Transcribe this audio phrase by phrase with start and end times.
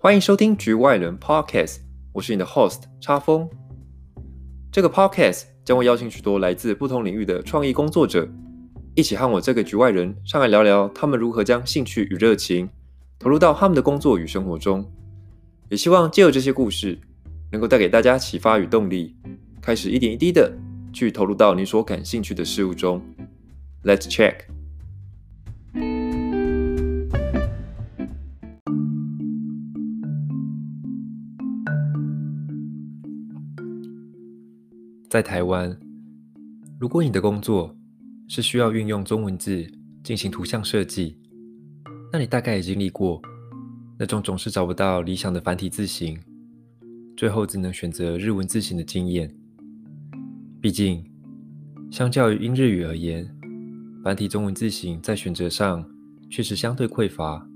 [0.00, 1.78] 欢迎收听局外人 Podcast，
[2.12, 3.50] 我是你的 host 叉峰。
[4.70, 8.28] 这个 Podcast 将会邀请许多来自不同领域的创意工作者，
[8.94, 12.70] 一起和我这个局外人上来聊聊他们如何将兴趣与热情
[13.18, 14.88] 投入到他们的工作与生活中。
[15.68, 16.96] 也希望借由这些故事，
[17.50, 19.16] 能够带给大家启发与动力，
[19.60, 20.56] 开始一点一滴的
[20.92, 23.02] 去投入到你所感兴趣的事物中。
[23.82, 24.57] Let's check。
[35.08, 35.74] 在台湾，
[36.78, 37.74] 如果你的工作
[38.28, 39.66] 是需要运用中文字
[40.04, 41.18] 进行图像设计，
[42.12, 43.22] 那你大概也经历过
[43.98, 46.20] 那种总是找不到理想的繁体字型，
[47.16, 49.34] 最后只能选择日文字型的经验。
[50.60, 51.02] 毕竟，
[51.90, 53.26] 相较于英日语而言，
[54.04, 55.88] 繁体中文字型在选择上
[56.28, 57.48] 确实相对匮乏，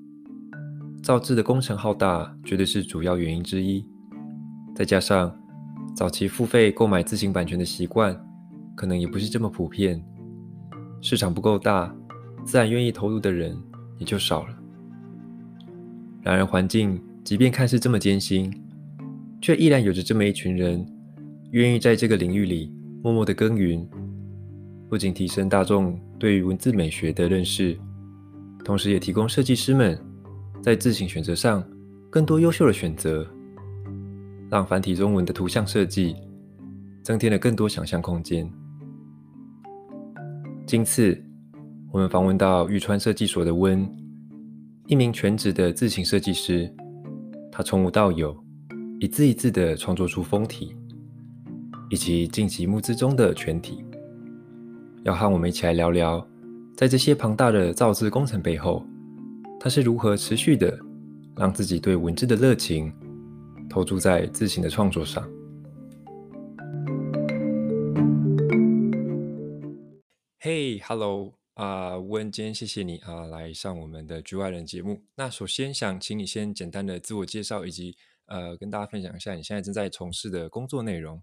[1.02, 3.84] 造字的工程浩大，绝对是主要原因之一。
[4.74, 5.38] 再加上，
[5.94, 8.18] 早期付费购买字型版权的习惯，
[8.74, 10.02] 可能也不是这么普遍。
[11.00, 11.94] 市场不够大，
[12.44, 13.56] 自然愿意投入的人
[13.98, 14.58] 也就少了。
[16.22, 18.52] 然而，环境即便看似这么艰辛，
[19.40, 20.86] 却依然有着这么一群人，
[21.50, 23.86] 愿意在这个领域里默默的耕耘，
[24.88, 27.78] 不仅提升大众对于文字美学的认识，
[28.64, 29.98] 同时也提供设计师们
[30.62, 31.62] 在字型选择上
[32.08, 33.26] 更多优秀的选择。
[34.52, 36.14] 让繁体中文的图像设计
[37.02, 38.46] 增添了更多想象空间。
[40.66, 41.18] 今次
[41.90, 43.90] 我们访问到玉川设计所的温，
[44.88, 46.70] 一名全职的字型设计师。
[47.50, 48.36] 他从无到有，
[49.00, 50.76] 一字一字的创作出封体，
[51.88, 53.82] 以及晋级募资中的全体。
[55.02, 56.26] 要和我们一起来聊聊，
[56.76, 58.84] 在这些庞大的造字工程背后，
[59.58, 60.78] 他是如何持续的
[61.38, 62.92] 让自己对文字的热情。
[63.72, 65.26] 投注在自行的创作上。
[70.38, 75.02] Hey，Hello，啊，温，今天谢谢你啊，来上我们的局外人节目。
[75.14, 81.22] 那首先想请你先简单的自我介绍，以及呃，跟大家分享一下你现在正在从事的工作内容。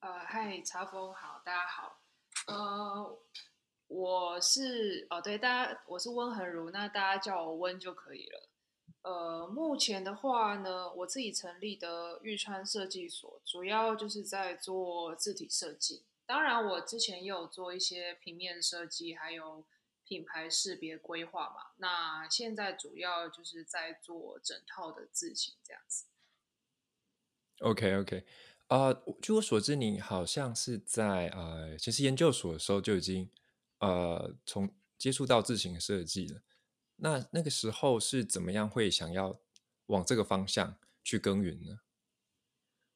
[0.00, 2.00] 呃，嗨，查峰，好，大家好。
[2.46, 3.18] 呃，
[3.88, 8.48] 我是哦，对，大家，我是温恒如，那大家叫我温就可以了。
[9.04, 16.04] 呃，目前的话呢，我自己成立的玉川设计所，主要就是在做字体设计。
[16.24, 19.66] 当然，我之前也有做一些平面设计，还有
[20.06, 21.72] 品牌识别规划嘛。
[21.76, 26.06] 那现在主要就是在做整套的字型这样子。
[27.60, 28.24] OK OK，
[28.68, 33.30] 啊、据我所知，你好像是在呃，其实研究所的时候就已经
[33.80, 36.40] 呃，从接触到字型设计了。
[36.96, 39.38] 那那个时候是怎么样会想要
[39.86, 41.80] 往这个方向去耕耘呢？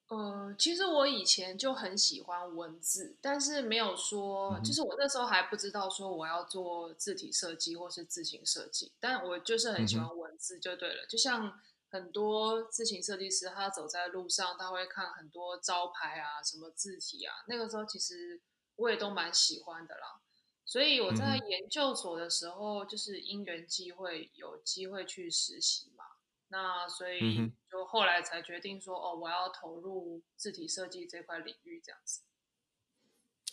[0.08, 11.02] 呃，其实我以前就很喜欢文字，但是没有说，嗯、就是我那时候还不知道说我要做字体设计或是字形设计，但我就是很喜欢文字就对了。
[11.02, 11.60] 嗯、就像
[11.90, 18.40] 很多字型设计师，他走在路上，他会看很多招牌啊，什么字体啊，那个时候其实
[18.76, 20.22] 我也都蛮喜欢的啦。
[20.68, 26.04] 所以我在研究所的时候，就是因缘际会有机会去实习嘛，
[26.48, 32.20] 那所以就后来才决定说，哦，我要投入字体设计这块领域这样子。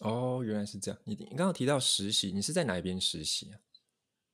[0.02, 1.00] 哦，原来是这样。
[1.06, 3.62] 你你刚刚提到实习，你是在哪一边实习啊？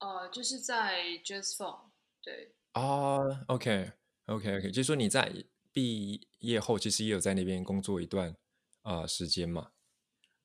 [0.00, 1.90] 呃，就是在 JustFont，
[2.20, 2.52] 对。
[2.74, 5.32] 哦，OK，OK，OK，就是说你在
[5.70, 8.36] 毕业后其实也有在那边工作一段
[8.82, 9.70] 啊、呃、时间嘛？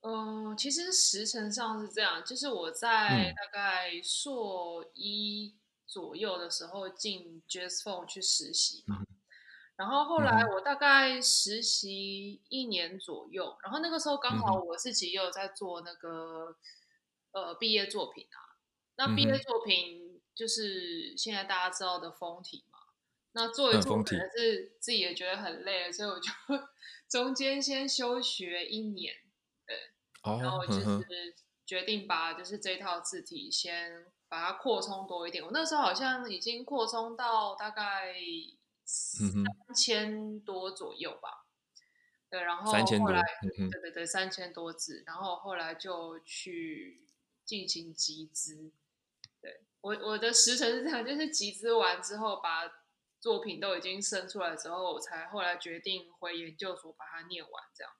[0.07, 5.53] 嗯，其实时程上是这样，就是我在大概硕一
[5.85, 9.07] 左右的时候进 JustFont 去实习嘛，嗯、
[9.75, 16.55] 然后后来我大概实习一年左右，嗯、然后那个时候刚好我自己也有在做那个、
[17.33, 18.55] 嗯、呃毕业作品啊，
[18.95, 22.79] 那毕业作品就是现在大家知道的封体嘛，
[23.33, 26.31] 那做一做可能是自己也觉得很累，所以我就
[27.09, 29.13] 中间先休学一年。
[30.39, 31.35] 然后就是
[31.65, 35.43] 决定把就是这套字体先把它扩充多一点。
[35.43, 38.13] 我那时候好像已经扩充到大概
[38.85, 41.45] 三千多左右吧。
[42.29, 42.77] 对，然后后
[43.09, 47.05] 来对对对三千多字，然后后来就去
[47.45, 48.73] 进行集资。
[49.41, 52.69] 对，我我的时程是这样，就是集资完之后把
[53.21, 57.93] 作品都已经生出来之后，我才后来决定回研究所把它念完这样。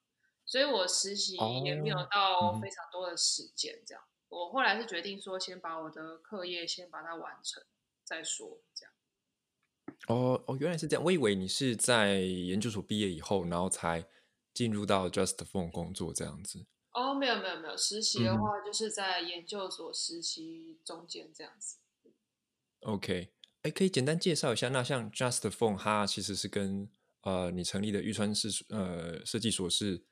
[0.48, 4.04] 所以我实习也没有到非常多的时间，这样。
[4.30, 7.64] Oh, 我后来是决定说，先把我的课业先把它完成
[8.04, 8.94] 再说，这样。
[10.08, 11.04] 哦哦，原来是这样。
[11.04, 14.06] 我以为你是在研究所毕业以后，然后才
[14.54, 16.66] 进入到 Just Phone 工作这样子。
[16.92, 21.78] 哦，没有没有没有，实习的话就是在研究所实习中间这样子。
[22.06, 22.14] 嗯、
[22.82, 26.90] OK，哎，可以简单介绍一下，那像 Just Phone 它其实是跟
[27.22, 30.04] 呃你成立的玉川是呃设计所是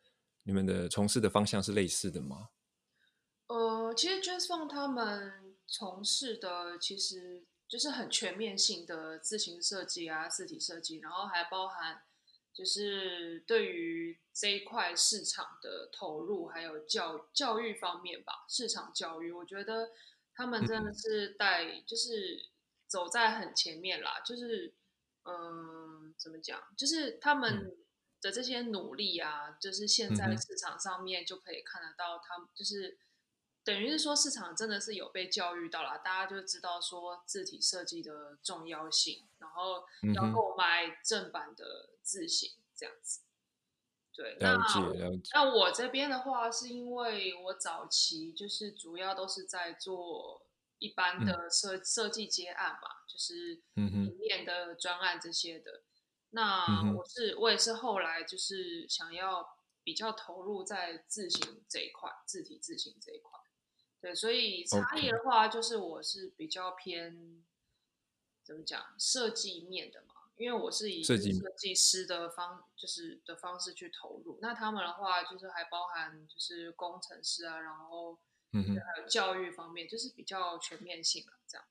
[0.46, 2.50] 你们的从事的方向是类似的吗？
[3.48, 7.46] 呃，其实 Phone 他们从事的其实。
[7.68, 12.00] 就是很全面性的字型设计啊，字体设计，然后还包含
[12.54, 19.90] 就是对于这一块市场的投入，还有教教育方面吧，市场教育，我觉得
[20.36, 22.52] 他们真的是带，就是
[22.86, 24.22] 走在很前面啦。
[24.24, 24.76] 就是
[25.24, 26.62] 嗯，怎么讲？
[26.78, 27.76] 就是他们
[28.26, 32.98] 的这些努力啊，就是现在市场上面就可以看得到，他们就是。
[33.64, 39.84] 等于是说，市场真的是有被教育到了，大家就知道说字体设计的重要性，然后
[40.14, 43.22] 要购买正版的字型这样子。
[44.14, 45.32] 对，了解了解。
[45.34, 50.46] 那我这边的话，是因为我早期就是主要都是在做
[50.78, 55.85] 一般的设设计接案嘛，就是平面的专案这些的。
[56.36, 63.40] 那我是我也是后来就是想要比较投入在字型这一块，字体字型这一块。
[64.00, 67.44] 对，所以差异的话，就是我是比较偏.
[68.44, 74.38] 怎么讲，设计面的嘛，因为我是以设计师的方，就是的方式去投入。
[74.40, 78.20] 那他们的话，就是还包含就是工程师啊，然后
[78.52, 81.68] 嗯，还有教育方面，就是比较全面性了，这样。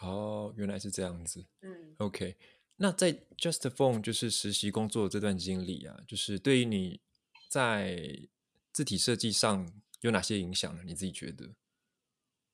[0.00, 1.44] 哦，原来是这样子。
[1.60, 2.38] 嗯，OK。
[2.82, 7.00] 那在 Just Phone 就是实习工作这段经历啊，就是对于你
[7.48, 8.28] 在
[8.72, 9.70] 字体设计上。
[10.02, 10.82] 有哪些影响呢？
[10.86, 11.54] 你自己觉得？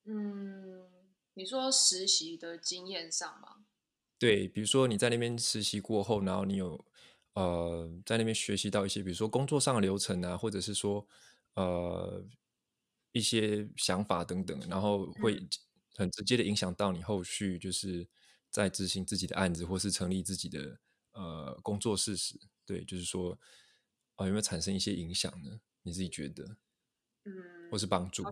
[0.04, 0.90] 嗯，
[1.34, 3.66] 你说实习的经验上吗？
[4.18, 6.84] 对，比如说你在那边实习过后，然后你有
[7.34, 11.06] 呃在那边学习到一些，比如说工作上的流程啊，或者是说
[11.54, 12.26] 呃
[13.12, 15.40] 一些想法等等，然后会
[15.94, 18.08] 很直接的影响到你后续就是
[18.56, 20.78] 在执行自己的案子，或是成立自己的
[21.12, 23.32] 呃工作室时，对，就是说
[24.14, 25.60] 啊、呃、有没有产生一些影响呢？
[25.82, 26.56] 你自己觉得？
[27.24, 28.24] 嗯，或是帮助，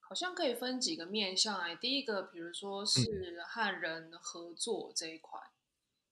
[0.00, 1.76] 好像可以分几个面向哎。
[1.76, 3.00] 第一个，比如说是
[3.46, 5.38] 和人合作这一块，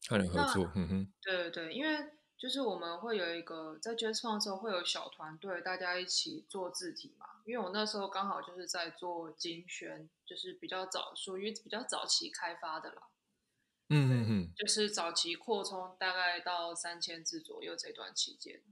[0.07, 7.27] 和人合作，嗯哼，对对对，因为就是我们会有一个在 Just Phone 的时候会有小团队，大家一起做字体嘛。
[7.45, 13.03] 因为我那时候刚好就是在做精选，就是比较早，属于比较早期开发的啦。
[13.91, 18.63] 嗯嗯嗯，就是早期扩充大概到三千字左右这段期间。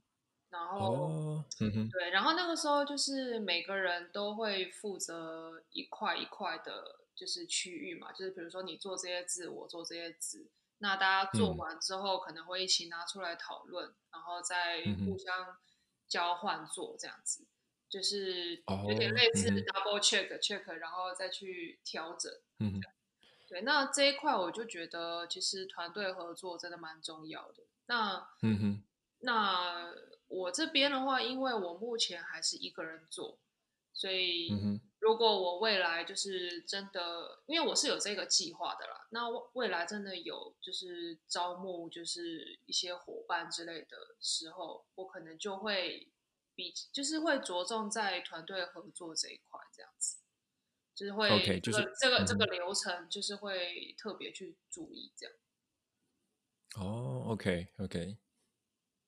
[0.48, 1.88] 然后，哦嗯、哼。
[1.90, 10.48] 对，然后那个时候就是每个人都会负责一块一块的，就是区域嘛，就是比如说你做这些字，我做这些字，
[10.78, 15.56] 那大家做完之后可能会一起拿出来讨论，嗯、然后再互相
[16.06, 17.48] 交换做这样子，嗯、
[17.90, 18.54] 就是
[18.88, 22.32] 有点类似 double check、哦、check，然后再去调整。
[22.60, 22.80] 嗯，
[23.46, 27.62] 对，那这一块我就觉得其实团队合作真的蛮重要的。
[27.86, 28.84] 那，嗯哼，
[29.20, 29.94] 那。
[30.28, 33.38] 我这边的话，因为我目前还是一个人做，
[33.92, 34.48] 所以
[34.98, 39.06] 如果我未来就是真的，因为我是有这个计划的啦。
[39.10, 46.10] 那未来真的有就是招募就是一些伙伴之类的时候，我可能就会
[46.56, 50.16] 比就是会着重在团队合作这一块，这样子，
[50.96, 55.36] 就是会 OK，这个这个这个流程就是会特别去注意这样。
[56.76, 58.16] 哦，OK OK。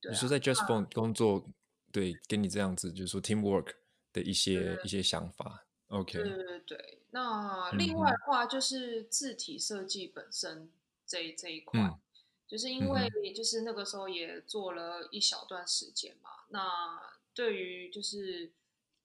[0.03, 1.45] 啊、你说在 Just Phone 工作，啊、
[1.91, 3.75] 对，给你这样子，就是说 teamwork
[4.13, 6.23] 的一些一些想法，OK。
[6.23, 10.71] 对对对，那另外的话就是字体设计本身
[11.07, 11.99] 这一这一块，嗯、
[12.47, 18.53] 就是因为就是那个时候也做了一小段时间嘛，嗯、那对于就是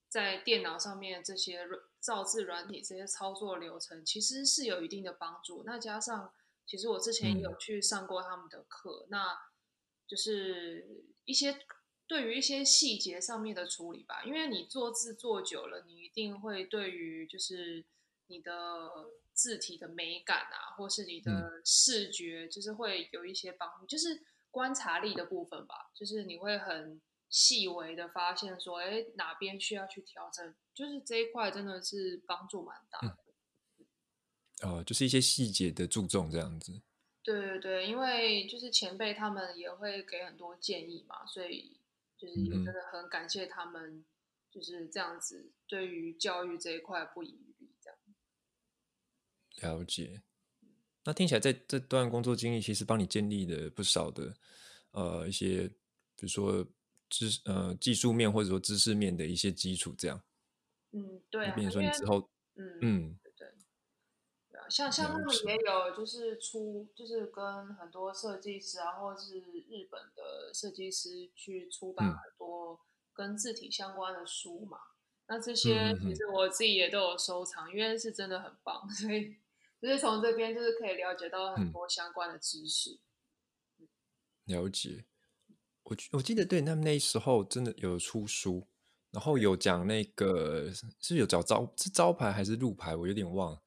[0.10, 1.66] 在电脑上面这些
[2.04, 5.64] 造字软体这些操作流程，其实是有一定的帮助。
[5.66, 6.34] 那加上
[6.66, 9.40] 其实我之前也有去上过他们的课，嗯、那。
[10.06, 10.86] 就是
[11.24, 11.58] 一些
[12.06, 17.84] 对于一些细节上面的处理吧，因为你做字做久了，你一定会对于就是
[18.28, 27.02] 你的字体的美感啊，或是你的视觉，就是会有一些帮助，就是观察力的部分吧，就是你会很
[27.34, 33.18] 细微的发现说，哎，哪边需要去调整，就是这一块真的是帮助蛮大的。
[34.62, 36.84] 哦、呃，就是一些细节的注重这样子。
[37.24, 41.82] 对对对，因为就是前辈他们也会给很多建议嘛，所以
[42.16, 44.06] 就是也真的很感谢他们
[44.52, 48.00] 就是这样子对于教育这一块不遗余力这样。
[49.80, 50.22] 了解。
[51.04, 54.38] 那听起来在这段工作经历，其实帮你建立了不少的
[54.92, 55.68] 呃一些，
[56.16, 56.66] 比如说
[57.14, 60.22] 知呃技术面或者说知识面的一些基础，这样。
[60.92, 61.56] 嗯，对啊。
[61.56, 63.48] 比如说你之后，嗯嗯，对对。
[64.50, 72.80] 对啊，像像他们也有就是出就是跟很多设计师啊，或者是日本的设计师去出版很多
[73.14, 74.78] 跟字体相关的书嘛。
[74.78, 74.90] 嗯
[75.26, 79.38] 那这些其实我自己也都有收藏，嗯、因为是真的很棒， 所以
[79.82, 83.00] 就是从这边就是可以了解到很多相关的知识。
[83.80, 83.88] 嗯、
[84.44, 85.06] 了解，
[85.84, 88.68] 我我记得对，他们那时候真的有出书，
[89.12, 93.62] 然后有讲那个是有找招是招牌还是路牌，我有点忘了，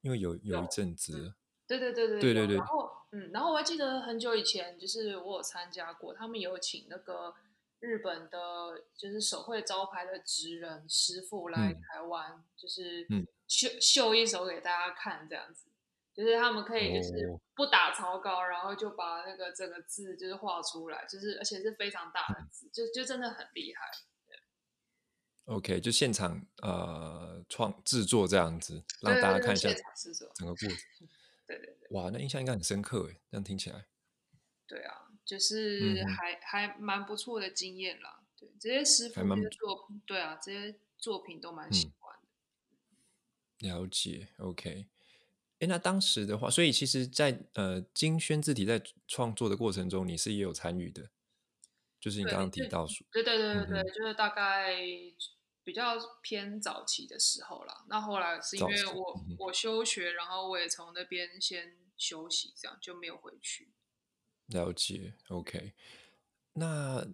[0.00, 1.34] 因为有有一阵子。
[1.66, 2.56] 对对对对对对对。
[2.56, 7.34] 然后嗯，然后我还记得很久以前，就是我有参加过，他们有请那个。
[7.80, 8.38] 日本的，
[8.94, 13.06] 就是手绘招牌的职人师傅来台湾，嗯、就是
[13.48, 15.69] 秀秀一手给大家看，这样子，
[16.20, 23.82] 就是他们可以就是不打草稿，哦、然后就把那个整个字就是画出来，就是而且是非常大的字，嗯、就就真的很厉害。
[25.46, 30.86] OK，就现场呃创制作这样子，让大家看一下整个故事。
[31.46, 33.86] 对对对，哇，那印象应该很深刻诶，这样听起来。
[34.66, 35.06] 对啊。
[35.22, 42.28] 就是还、嗯、还蛮不错的经验啦，对这些师傅这些作品，对啊，这些作品都蛮喜欢的。
[43.60, 44.88] 嗯、了解，OK。
[45.60, 51.10] 哎，那当时的话，所以其实在，在呃金宣字体在创作的过程中，你是也有参与的，
[52.00, 54.74] 就是你刚刚提到说，对对对对对，嗯、就是大概
[55.62, 57.84] 比较偏早期的时候啦。
[57.88, 63.72] 那后来是因为我、嗯、我休学，然后我也从那边先休息，这样就没有回去。
[64.46, 65.74] 了解，OK。
[66.54, 67.06] 那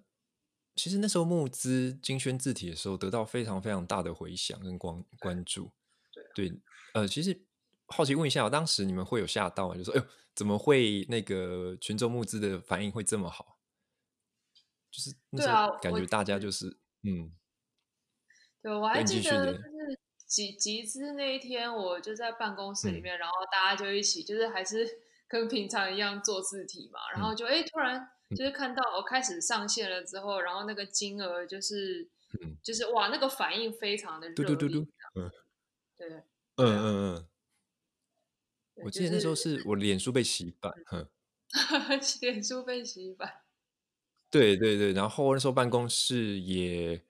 [0.76, 5.73] 其实那时候募资金宣字体的时候，得到非常非常大的回响跟关关注。
[6.35, 6.61] 对，对，
[6.95, 7.46] 呃，其实
[7.87, 9.76] 好奇问一下，当时你们会有吓到吗？
[9.76, 13.59] 就说，哎呦，怎么会那个群众募资的反应会这么好？
[14.90, 17.33] 就是那时候感觉大家就是，啊、嗯，
[18.62, 24.87] 对，我还记得就是集集资那一天，我就在办公室里面，嗯、然后大家就一起，就是还是。
[25.28, 32.09] 跟平常一样做字体嘛，然后就哎、嗯，突然就是看到我开始上线了之后，嗯、然后那个金额就是，
[32.40, 34.69] 嗯、就是哇，那个反应非常的热烈，对，
[35.19, 35.33] 嗯，
[36.59, 37.28] 嗯嗯嗯，
[38.85, 41.09] 我记得那时候是我脸书被洗版，哼，
[42.21, 43.40] 脸书被洗版，
[44.30, 47.02] 对对对，然后那时候办公室也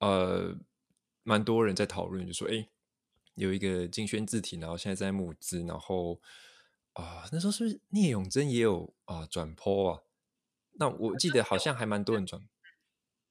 [0.00, 0.56] 呃
[1.22, 2.68] 蛮多人在讨论，就说哎，
[3.34, 6.20] 有一个金萱字体，然后现在在募资，然后。
[6.98, 10.02] 啊，那时候是不是聂永真也有啊转 po 啊？
[10.78, 12.40] 那我记得好像还蛮多人转，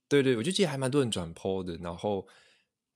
[0.08, 1.76] 对对，我就记得还蛮多人转 po 的。
[1.78, 2.28] 然后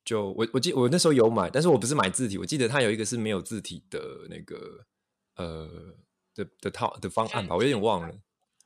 [0.06, 4.86] 就我我记我那时候有买，但是我不是买字体，我记得它有一个是没有字体的那个
[5.36, 5.68] 呃
[6.34, 8.16] 的的套的方案吧，我有点忘了。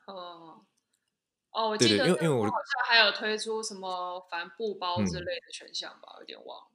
[0.06, 0.64] 哦
[1.50, 6.70] 哦，我记得因为因为我好像还有推出什么帆布包之类的选项吧，嗯、有点忘了。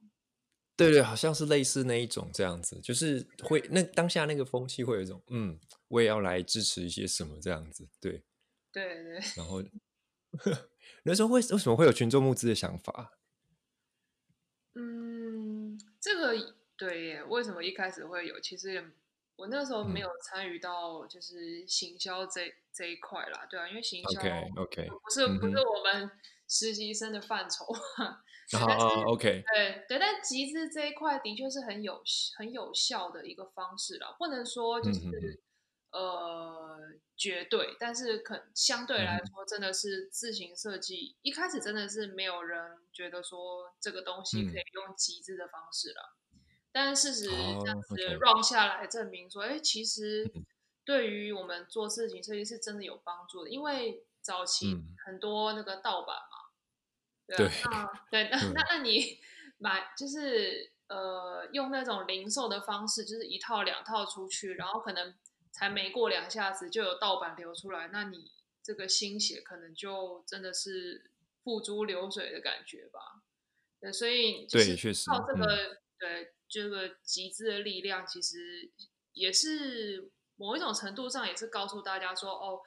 [0.76, 8.24] 对对，好像是类似那一种这样子，就是会那当下那个风气会有一种，嗯，我也要来支持一些什么这样子，对，
[8.72, 9.20] 对对。
[9.36, 9.62] 然后
[11.04, 13.18] 那时候为为什么会有群众募资的想法？
[14.80, 18.40] 嗯，这个对耶，为什么一开始会有？
[18.40, 18.92] 其实
[19.36, 26.10] 我那时候没有参与到就是行销这、嗯、这一块啦，对啊，因为行销 OK OK 不是不是我们
[26.48, 27.66] 实习生的范畴。
[27.96, 28.22] 啊
[28.58, 32.02] 啊，OK，对对，但集资这一块的确是很有
[32.36, 35.00] 很有效的一个方式啦，不能说就是、
[35.92, 36.78] 呃
[37.16, 46.40] 绝对，但是可相对来说真的是自行设计，嗯、一开始真的是没有人觉得说这个东西可以用极致的方式了，嗯、
[46.72, 47.30] 但是事实
[47.60, 50.30] 这样子 run 下来证明说，哎、其实
[50.84, 57.36] 对于我们做自行设计是真的有帮助的，因为早期很多那个盗版嘛。
[57.36, 57.36] 对，
[58.10, 59.18] 对，那那那你
[59.58, 65.14] 买就是呃用那种零售的方式，就是一套两套出去，然后可能
[65.50, 68.30] 才没过两下子就有盗版流出来，那你
[68.62, 73.22] 这个心血可能就真的是付诸流水的感觉吧？
[73.80, 78.70] 对，所以就是靠这个对，这个集资的力量，其实
[79.12, 82.60] 也是某一种程度上也是告诉大家说哦。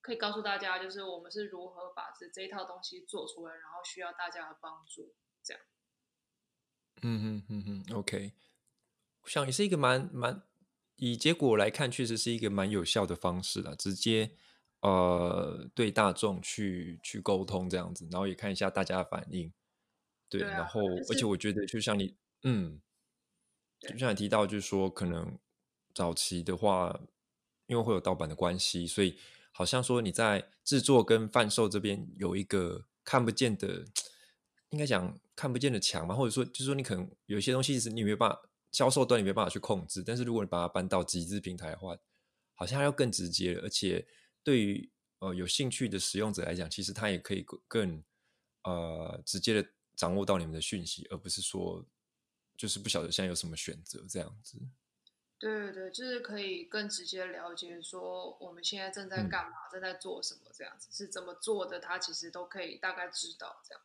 [0.00, 5.62] 可以告诉大家，就是我们是如何把这这一套东西做出来，然后需要大家的帮助，这样。
[7.02, 8.32] 嗯哼嗯哼，OK，
[9.22, 10.47] 我想也是一个蛮蛮
[10.98, 14.30] 以结果来看，确实是一个蛮有效的方式了，直接
[14.82, 19.52] 呃对大众去去沟通这样子，然后也看一下大家的反应。
[20.28, 22.80] 对，对啊，然后、而且我觉得就像你，嗯，
[23.80, 25.38] 就像你提到，就是说可能。
[25.94, 27.00] 早期的话，
[27.66, 29.18] 因为会有盗版的关系，所以
[29.50, 33.84] 好像说你在制作跟贩售这边有一个看不见的，
[34.70, 41.96] 应该讲看不见的墙嘛，或者说就是说你可能有些东西是你没办法销售端你没办法去控制，但是如果你把它搬到集资平台的话，
[42.54, 44.06] 好像要更直接了，而且
[44.42, 48.02] 对于呃有兴趣的使用者来讲，其实他也可以更
[48.64, 51.84] 呃直接的掌握到你们的讯息，而不是说
[52.56, 54.60] 就是不晓得现在有什么选择这样子。
[55.40, 63.82] 对对对，就是可以更直接了解说我们现在正在干嘛，嗯、正在做什么，这样子是怎么做的，他其实都可以大概知道这样。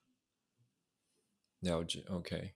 [1.59, 2.53] 了解，OK，嗯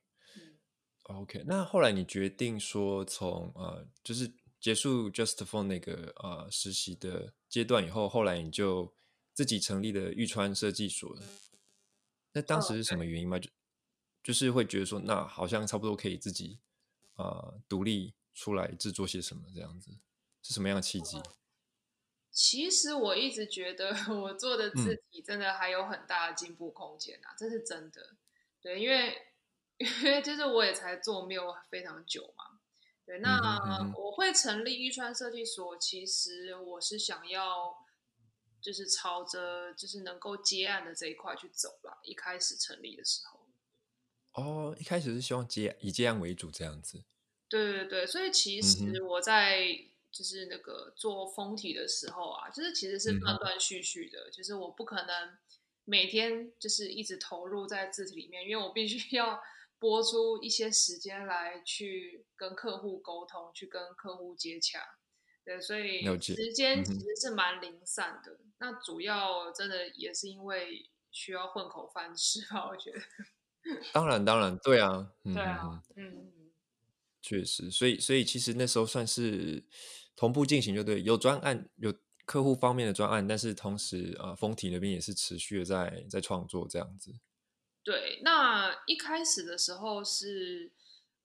[1.08, 1.44] ，OK。
[1.46, 8.94] 那后来你决定说从呃，就是结束 Just4Phone 那个呃实习的阶段以后，后来你就
[9.34, 11.18] 自己成立了玉川设计所。
[12.34, 13.40] 那当时是什么原因吗？
[13.40, 13.54] 就、哦、
[14.24, 16.60] 就是会觉得说，那好像差不多可以自己
[17.16, 18.14] 啊、呃、独立。
[18.40, 19.90] 出来制作些什么这样子，
[20.44, 21.20] 是什么样的契机？
[22.30, 28.16] 其实我一直觉得 我做的字体真的还有很大的进步空间啊，这是真的。
[28.62, 29.18] 对，因为
[29.78, 32.60] 因为就是我也才做没有非常久嘛。
[33.06, 37.78] 对，那我会成立玉川设计所，其实我是想要
[38.60, 42.00] 就是朝着就是能够接案的这一块去走吧。
[42.04, 43.48] 一开始成立的时候，
[44.44, 47.04] 哦，一开始是希望接以接案为主这样子。
[47.48, 49.68] 对对对，所以其实我在
[50.12, 55.38] 就是那个做封体的时候啊，就是其实是断断续续的，就是我不可能
[55.86, 59.42] 每天就是一直投入在字体里面，因为我必须要
[59.80, 64.80] 拨出一些时间来去跟客户沟通，去跟客户接洽。
[65.44, 68.40] 对，所以时间其实是蛮零散的。
[68.60, 73.00] 那主要真的也是因为需要混口饭吃吧，我觉得。
[73.94, 76.34] 当然，当然，对啊，对啊，嗯。
[77.20, 79.66] 确实，所以所以其实那时候算是
[80.16, 81.94] 同步进行，就对，有专案，有
[82.26, 87.14] 客户方面的专案，但是同时呃，封体那边也是持续的在在创作这样子。
[87.88, 90.70] 对，那一开始的时候是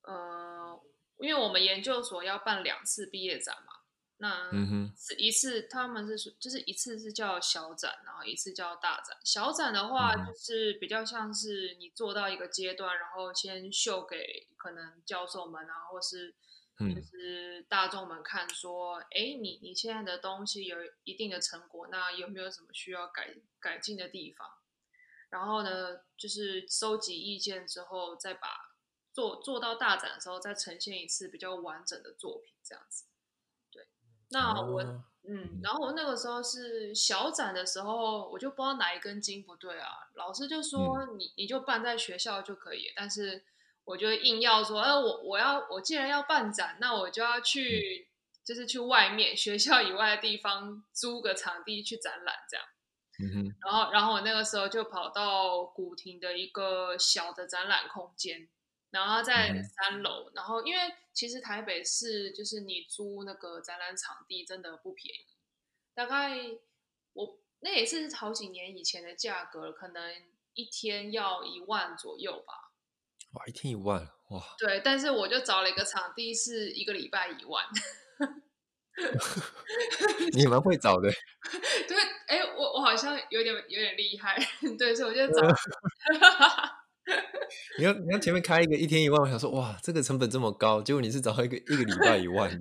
[0.02, 0.80] 呃，
[1.18, 3.72] 因为我们研究所要办两次毕业展嘛。
[4.18, 4.48] 那
[4.96, 9.18] 是一次，他们是，就是一次是叫小展，然后一次叫大展。
[9.24, 16.32] 小展的话，就是比较像是你做到一个阶段，然后先秀给可能教授们啊，或是
[16.78, 24.48] 就是大众们看，说，哎，你你现在的东西有一定的成果，那有没有什么需要改改进的地方？
[25.32, 28.76] 然后呢，就是收集意见之后，再把
[29.14, 33.06] 做做到大展的时候，再呈现一次比较完整的作品，这样子。
[33.70, 33.88] 对
[34.28, 39.88] 那我、哦、嗯，然后我那个时候是小展的时候，我就不知道哪一根筋不对啊。
[40.16, 43.42] 老师就说你、嗯、你就办在学校就可以，但是
[43.84, 52.66] 我就硬要说，哎，我我要我既然要办展，那我就要去、嗯、就是去外面学校以外的地方租个场地去展览这样。
[53.64, 58.48] 然后然后我那个时候就跑到古亭的一个小的展览空间。
[58.90, 65.26] 然后在三楼，嗯、然后因为其实台北市就是你租那个展览场地真的不便宜，
[65.94, 66.36] 大概
[67.14, 70.12] 我那也是好几年以前的价格，可能
[70.52, 72.72] 一天要一万左右吧。
[73.32, 74.42] 哇，一天一万哇！
[74.58, 77.64] 对，但是我就找了一个场地，是一个礼拜一万。
[80.34, 81.10] 你蛮会找的。
[81.88, 84.36] 对，哎，我我好像有点有点厉害，
[84.78, 85.42] 对，所以我就找。
[87.78, 92.60] 你要你要前面开一个一天一万，我想说哇，这个成本这么高，结果你是找到一个一个礼拜一万的。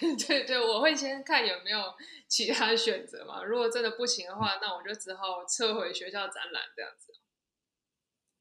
[0.00, 1.82] 对对对，我会先看有没有
[2.28, 3.44] 其他选择嘛。
[3.44, 7.12] 如果真的不行的话，那我就只好撤回学校展览这样子。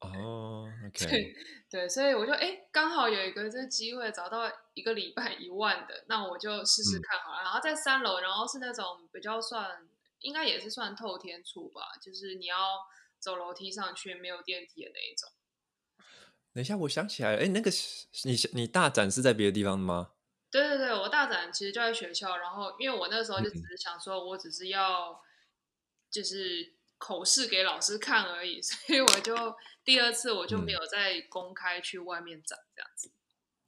[0.02, 1.08] 哦，OK。
[1.08, 1.36] 对
[1.70, 7.42] 对，所以我就哎，刚好有一个这个机会找到一个礼拜一万的，那我就试试看好了。
[7.42, 9.88] 嗯、然后在三楼，然后是那种比较算
[10.20, 12.58] 应该也是算透天处吧，就是你要。
[13.20, 15.28] 走楼梯上去没有电梯的那一种。
[16.54, 17.72] 等一下，我想起来了，哎，那个
[18.26, 20.12] 你你大展是在别的地方吗？
[20.52, 22.38] 对对对，我大展其实就在学校。
[22.38, 25.20] 然后，因为我那时候就只是想说，我只是要
[26.12, 29.36] 就是口试给老师看而已，所以我就
[29.88, 33.10] 第二次我就没有再公开去外面展这样子。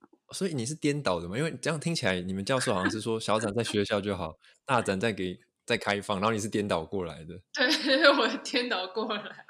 [0.01, 0.07] 嗯。
[0.33, 1.37] 所以你是颠倒的吗？
[1.37, 5.39] 因为这样听起来，你们教授好像是说小展在学校就好，大展再给。
[5.69, 7.67] 在开放，然后你是颠倒过来的，对，
[8.17, 9.45] 我颠倒过来，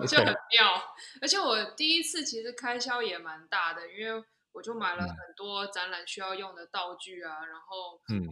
[0.00, 0.82] 就就很妙。
[1.22, 8.26] 而且我第一次其实开销也蛮大的，因为我就买了很多展览需要用的道具啊，嗯、然后嗯，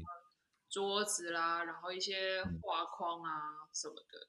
[0.68, 3.30] 桌子啦，然后一些画框啊
[3.72, 4.26] 什么的，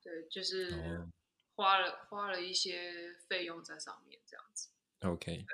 [0.00, 0.70] 对，就是
[1.58, 4.68] 花了、嗯、花了一些费用在上面，这样子。
[5.00, 5.44] OK，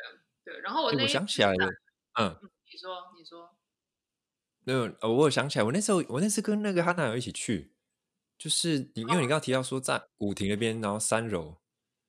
[0.44, 1.66] 对，对，然后我那、欸、我想起来了，
[2.20, 2.38] 嗯。
[2.70, 3.56] 你说，你说。
[4.64, 7.72] 那呃，我有想起来，我那时候我那次跟那个哈娜有一起去，
[8.36, 11.56] 就是你，因为你刚刚提到说在古亭那边，然后三楼，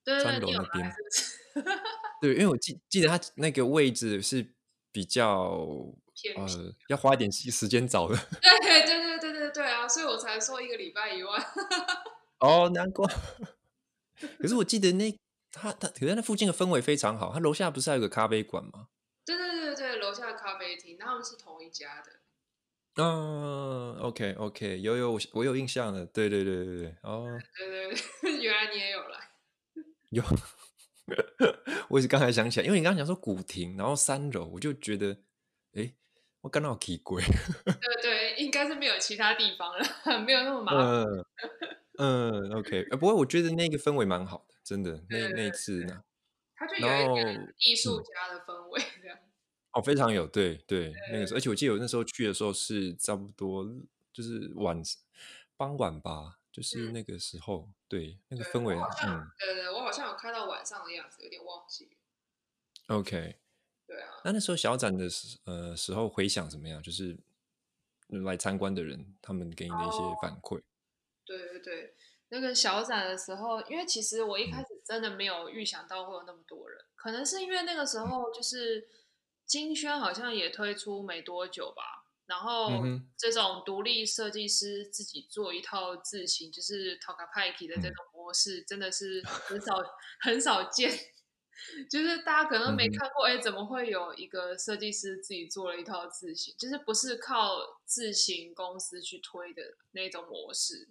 [0.03, 0.91] 对三楼那边，
[2.19, 4.53] 对，因为我记记得他那个位置是
[4.91, 5.95] 比较
[6.35, 11.41] 呃要花一点时间找的， 对对对对对对啊，所以我才说一个礼拜一万。
[12.39, 13.05] 哦，难怪。
[14.39, 15.13] 可是我记得那
[15.51, 18.87] 他他，可是那附近的氛围非常好，他楼下不是还有个咖啡馆吗？
[19.25, 22.11] 对对对对，楼下的咖啡厅，他们是同一家的。
[22.97, 29.31] 嗯，OK OK，有有我我有印象的，对对对对对，哦，对 对对， 原来你也有来，
[30.11, 30.23] 有，
[31.89, 35.17] 我也是刚才想起来，因为你刚刚讲说古亭，然后三楼，我就觉得，
[35.73, 35.93] 哎，
[36.39, 37.21] 我刚好奇怪，
[37.65, 41.25] 对对，应该是没有其他地方了，没有那么麻烦，嗯
[41.97, 46.03] 嗯，OK，不过我觉得那个氛围蛮好的，真的，那那一次呢，
[46.55, 49.17] 他就有一点艺术家的氛围这样。
[49.71, 53.65] 哦，非常有，对对，那个时候，而且我记得我那时候去的时候是差不多
[54.13, 54.81] 就是晚
[55.57, 61.89] 傍晚吧，就是那个时候，嗯、对那个氛围，嗯，对对，我好像有看到晚上的样子，有点忘记。
[62.87, 63.35] OK，
[63.85, 66.81] 对啊，那那时候小展的时呃时候回想怎么样？
[66.81, 67.17] 就是
[68.07, 70.61] 来参观的人，他们给你的一些反馈。
[71.25, 71.95] 对对对，
[72.29, 78.79] 那个小展的时候，因为其实我一开始真的没有预想到会有那么多人，嗯、可能是因为那个时候就是。
[78.79, 78.85] 嗯
[79.45, 81.83] 金轩好像也推出没多久吧，
[82.25, 82.71] 然后
[83.15, 89.75] 这种独立设计师自己做一套字型，就是 Tokapaiki 的这种模式，真的是很少
[90.19, 90.89] 很少见。
[91.91, 96.55] 就是大家可能没看过，哎，怎么会有一个设计师自己做了一套字型？
[96.57, 99.61] 就是不是靠字型公司去推的
[99.91, 100.89] 那种模式。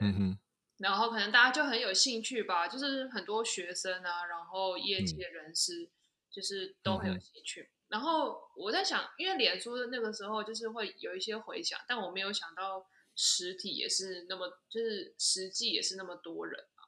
[0.00, 0.38] 嗯哼。
[0.78, 5.90] 然后可能大家就很有兴趣吧，就是很多学生啊，然后业界人士。
[6.32, 12.86] 就是都很有兴趣，嗯、然后我在想，因为脸书的那个时候就是会有一些回响，但我没有想到
[13.16, 16.86] 实体也是那么，就是实际也是那么多人啊。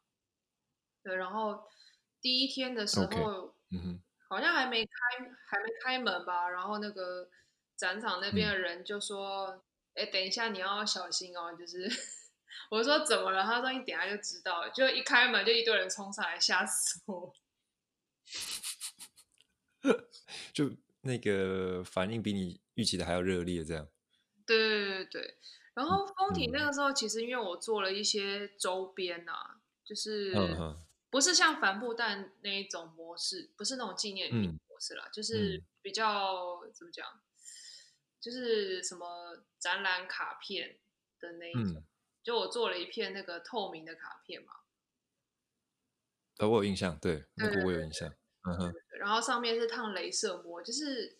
[1.03, 1.61] 对，然后
[2.21, 7.29] 第一天的时候，okay, 嗯哼，好像还没开，还没开门吧，然后那个
[7.77, 9.61] 展场那边的人就说
[9.99, 11.91] ：“哎、嗯，等一下你要小心哦。”就是
[12.71, 13.43] 我说怎么了？
[13.43, 17.35] 他说你等一下就知道了，就一开门就一堆人冲上来，吓死我。
[20.55, 20.71] 就
[21.03, 23.89] 那个反应比你预期的还要热烈，这样。
[24.47, 25.37] 对对对对，
[25.75, 30.35] 然后封体那个时候，其实因为我做了一些周边啊，就是
[31.11, 37.07] 不是像帆布袋那一种模式，不是那种纪念品模式啦，就是比较怎么讲，
[38.21, 40.79] 就是什么展览卡片
[41.19, 41.85] 的那一种。
[42.23, 44.53] 就我做了一片那个透明的卡片嘛。
[46.39, 48.13] 呃，我有印象，对，那个我有印象。
[48.45, 51.17] 嗯哼，然后上面是烫镭射膜，就是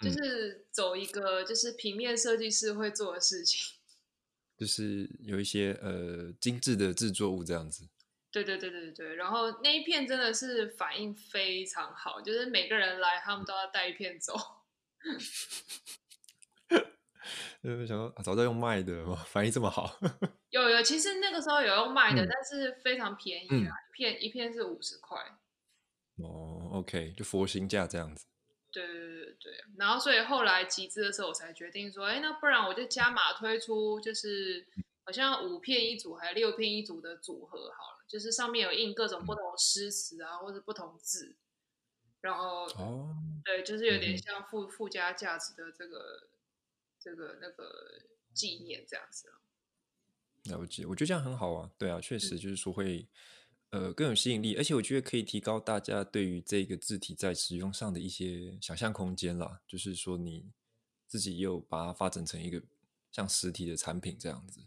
[0.00, 3.76] 就是走一个就是平面设计师会做的事情，
[4.58, 7.88] 就是有一些呃精致的制作物这样子。
[8.32, 14.34] 对对对对对，然后那一片真的是反应非常好，就是每个人来他们都要带一片走。
[17.62, 19.96] 呃，想说早知道用卖的，反应这么好。
[20.54, 25.18] 有有，其实那个时候有用卖的，嗯、但是非常便宜啊，嗯、一片一片是五十块。
[26.18, 28.24] 哦，OK，就佛心价这样子。
[28.70, 34.64] 对对对对，然后所以后来集资的时候，我才决定说，哎，那不然我就加码推出，就是
[35.04, 41.34] 好像五片一组还是六片一组的组合好了，就是上面有印各种不同诗词啊，嗯、或者不同字，
[42.20, 46.28] 然后哦，对，就是有点像附附加价值的这个
[47.00, 49.30] 这个那个纪念这样子。
[49.30, 49.34] 了
[50.66, 53.08] 解，我觉得这样很好啊，对啊，确实就是说会。
[53.70, 59.60] 呃，更有吸引力，而且我觉得可以提高大家对于这个字体在使用上的一些想象空间啦。
[59.66, 60.52] 就是说，你
[61.08, 62.62] 自己又把它发展成一个
[63.10, 64.60] 像实体的产品这样子，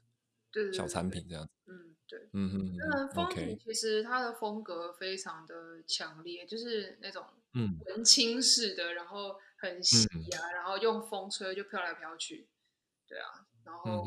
[0.52, 1.54] 对，对，对，小产品这样子。
[1.68, 7.26] 嗯，对，嗯哼，那风体其实它的风格非常的强烈，就是那种
[7.86, 12.50] 文青式的，然后很细啊，嗯、然后用风吹就飘来飘去。
[13.08, 14.04] 对啊，然后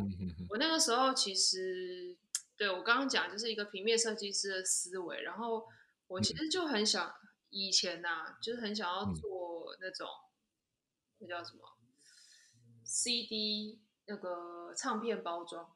[0.49, 2.17] 我那个时候其实。
[2.61, 5.67] 对，我刚刚讲就是一个平面设计师的思维，然后
[6.09, 11.61] 我其实就很想、嗯、以前呐、啊，就是很想要做那种、嗯、那叫什么
[12.85, 15.75] CD 那个唱片包装。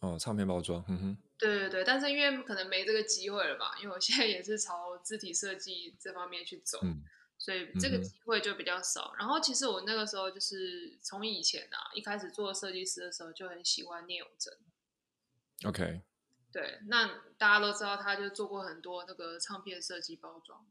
[0.00, 1.18] 哦，唱片包装，嗯哼。
[1.38, 7.02] 对对对，但是因为可能没这个机会了吧，因为我现在也是朝字体设计这方面去走，嗯、
[7.38, 9.12] 所以这个机会就比较少。
[9.14, 14.52] 嗯、然后其实我那个时候就是从以前啊，一开始做设计师的时候就很喜欢聂永真。
[15.64, 16.02] OK，
[16.52, 20.66] 对，那大家都知道，他就做过很多那个唱片设计包装。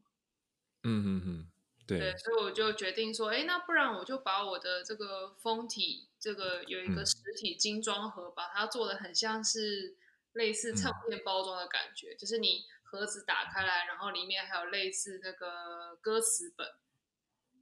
[0.84, 1.50] 嗯嗯嗯，
[1.86, 9.96] 对，对，所以我就决定说，哎，那不然我就把我的这个封体，这个有一个实体精装盒，嗯、把它做的很像是
[10.32, 16.66] 类似唱片包装的感觉，嗯、就是你盒子打开来，然后里面还有类似那个歌词本。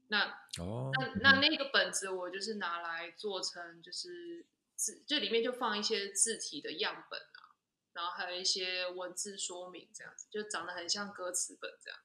[0.08, 7.58] 那哦，那那那个本子我就是拿来做成就是字，这里面就放一些字体的样本啊，
[7.92, 11.98] 然后还有一些文字说明，这样子就长得很像歌词本这样。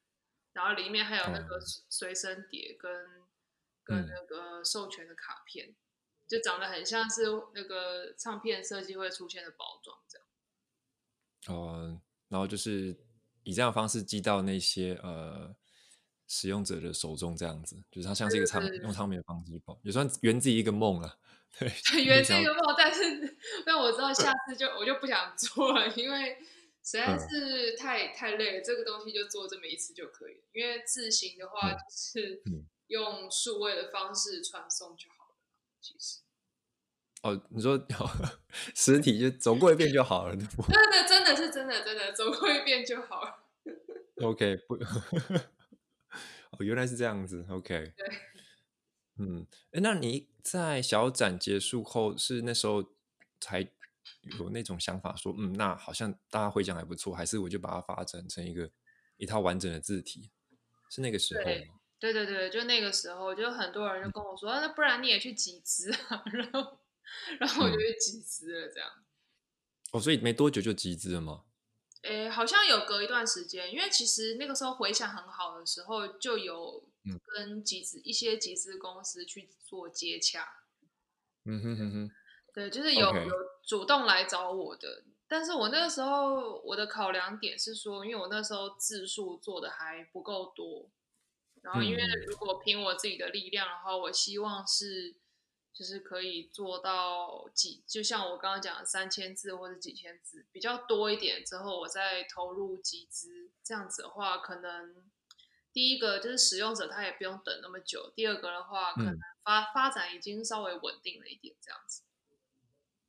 [0.53, 3.27] 然后里面还有那个随身碟跟、嗯、
[3.83, 5.75] 跟那个授权的卡片，
[6.27, 10.27] 就长得很像是那个唱片设计会出现的包装这样。
[11.55, 12.97] 哦，然后就是
[13.51, 15.53] 以这样的方式寄到那些呃
[16.27, 21.19] 使用者的手中，这样子，就是它像是一个唱用唱片的方式包，也算圆自己一个梦了。
[21.59, 21.69] 对，
[22.03, 26.37] 圆自己一个梦，但是 但我知道下 次就我就不想做了，因为。
[26.83, 30.43] 实在是太、嗯、太累了，这个东西就做这么一次就可以了。
[30.51, 32.41] 因为字型的话， 就是
[32.87, 35.35] 用数位的方式传送就好了。
[35.79, 36.21] 其实，
[37.21, 37.79] 哦，你说
[38.73, 40.63] 实体就走过一遍就好了，对不？
[40.63, 43.40] 对对，真的是真的真的走过一遍就好了。
[44.21, 44.75] OK，不，
[46.51, 47.45] 哦，原来是这样子。
[47.49, 48.07] OK，对，
[49.17, 52.83] 嗯，那你在小展结束后是那时候
[53.39, 53.71] 才？
[54.39, 58.69] 有那种想法说，嗯，那好像大家回讲还不错，还是我就把它发展成一个
[59.17, 60.29] 一套完整的字体，
[60.89, 61.79] 是那个时候吗？
[61.99, 66.79] 对对对，就那个时候，就很多人就跟我说，嗯、那不然你也去集资啊， 然后
[67.39, 69.05] 然后我就去集资了，这样、嗯。
[69.93, 71.43] 哦，所以没多久就集资了吗？
[72.01, 76.83] 诶，好像有隔一段时间，因为其实那个时候回想很好的时候，就有
[77.33, 80.47] 跟集资、嗯、一些集资公司去做接洽。
[81.45, 82.11] 嗯哼哼哼。
[82.53, 83.29] 对，就是有.有
[83.65, 90.89] 主动来找我的，但是我那个时候我的考量点是说，因为我那时候字数做的还不够多，
[91.61, 95.15] 然后因为如果凭我自己的力量的话，我希望是
[95.73, 104.95] 就是可以做到几，就像我刚刚讲的三千字或者几千字比较多一点之后，我再投入集资，这样子的话，可能
[105.71, 112.03] 第一个就是使用者他也不用等那么久，第二个的话可能发、嗯、发展已经稍微稳定了一点，这样子。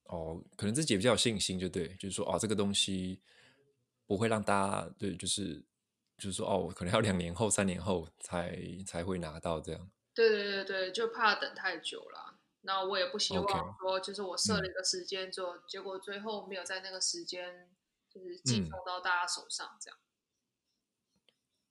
[0.04, 3.20] 哦，可能自己也比较有信心，就对，就是说，哦，这个东西
[4.06, 5.64] 不会让大家对，就是
[6.18, 9.90] 就是说，哦，可能要两年后、三年后才才会拿到这样。
[10.14, 12.31] 对对对对，就怕等太久了。
[12.62, 17.70] 那我也不希望说，就是我设了一个时间做，嗯、结果最后没有在那个时间
[18.08, 19.98] 就是寄送到大家手上这样。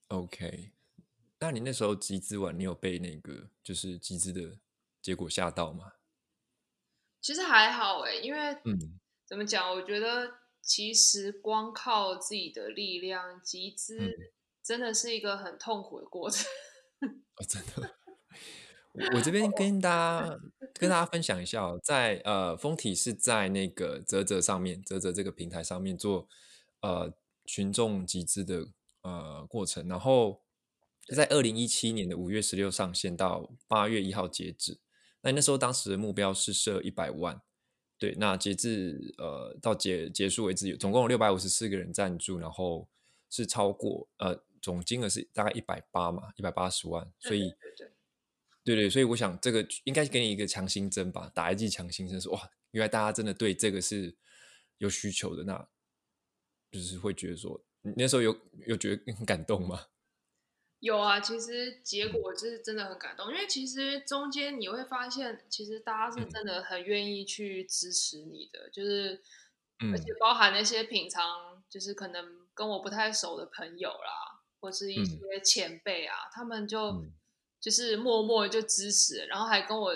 [0.08, 0.72] 嗯、OK，
[1.38, 4.58] 那你那时候集资完，你有被那个就是集资的
[5.00, 5.94] 结果吓到吗？
[7.20, 8.58] 其实还好哎，因为
[9.24, 9.70] 怎么讲？
[9.70, 16.46] 我觉得其实光靠自己的力量集资，真的是一个很痛苦的过程。
[17.00, 18.01] 哦，真的。
[19.14, 20.38] 我这边跟大家
[20.74, 26.28] 跟大家分享一下哦，在呃，封体是在那个泽泽上面，泽泽这个平台上面做
[26.80, 27.12] 呃
[27.46, 28.68] 群众集资的
[29.02, 30.42] 呃过程，然后
[31.14, 34.78] 在二零一七年的五月十六上线到八月一号截止。
[35.22, 37.40] 那那时候当时的目标是设一百万，
[37.96, 42.88] 对，那截至呃到结结束为止，有总共有六百五十四个人赞助，然后
[43.30, 47.91] 是超过呃总金额是大概一百八嘛，一百八十万，所以对对，对
[48.64, 54.16] 对对，所以我想这个应该给你一个强心针吧，打一剂强心针，说哇，原来大家真的对这个是
[54.78, 55.68] 有需求的，那
[56.70, 59.88] 就是会觉得说，你那时候有有觉得很感动吗？
[60.78, 69.22] 有啊，其实结果就是真的很感动，因为其实中间你会发现，其实大家是真的很愿意去支持你的，就是，
[69.92, 77.04] 而且包含那些平常就是可能跟我不太熟的朋友啦，或是一些前辈啊，他们就
[77.62, 79.94] 就是默默就支持，然后还跟我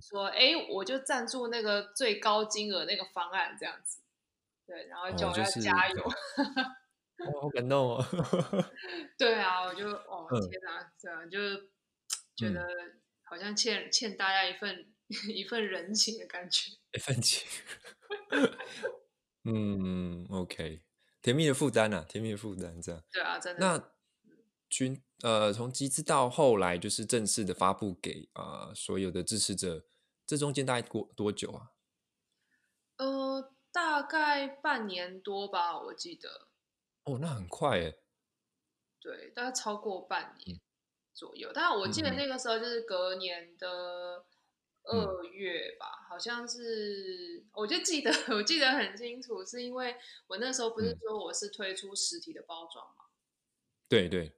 [0.00, 4.00] 说，哎，我就赞助那个最高金额那个方案这样子，
[4.64, 6.04] 对，然后叫我要加油。
[7.18, 8.04] 哦，好感动哦！
[9.18, 11.38] 对啊，我就哦天哪，这样就
[12.36, 12.64] 觉得
[13.24, 14.94] 好像欠欠大家一份
[15.34, 17.44] 一份人情的感觉，一份情。
[19.44, 20.82] 嗯，OK，
[21.20, 23.02] 甜蜜的负担啊，甜蜜的负担，这样。
[23.12, 23.60] 对啊，真的。
[23.66, 23.90] 那
[24.68, 29.84] 群呃，从集资到后来就是正式的发布给啊、呃、所有的支持者，
[30.26, 31.72] 这中间大概过多久啊？
[32.98, 36.48] 呃，大概半年多吧，我记得。
[37.04, 38.02] 哦，那很快诶。
[39.00, 40.60] 对，大概超过半年
[41.14, 41.48] 左右。
[41.50, 44.24] 嗯、但我记得那个时候就是隔年的
[44.82, 53.04] 二月吧，嗯、好像是，我就记得， 我记得很清楚，是因为我那时候不是说我是推出实体的包装嘛？
[53.88, 54.37] 对对、嗯、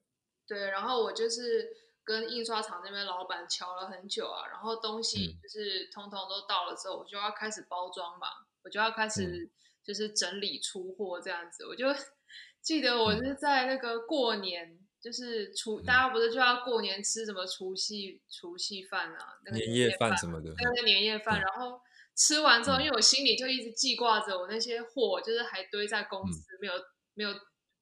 [0.51, 1.71] 对，然后我就是
[2.03, 8.27] 跟印刷厂那边老板敲了很久啊，然后东西就是通通都到了之后，我就要开始包装嘛，
[8.65, 9.49] 我就要开始
[9.85, 11.65] 就是整理出货这样子。
[11.69, 11.87] 我就
[12.61, 21.81] 记得我是在那个过年，就是除大家不是就要过年吃什么除夕除夕饭啊，那个年夜饭什么的，那个年夜饭，然后
[22.17, 26.73] 吃完之后，因为我心里就一直记挂着我那些货，就是还堆在公司没有
[27.15, 27.31] 没有。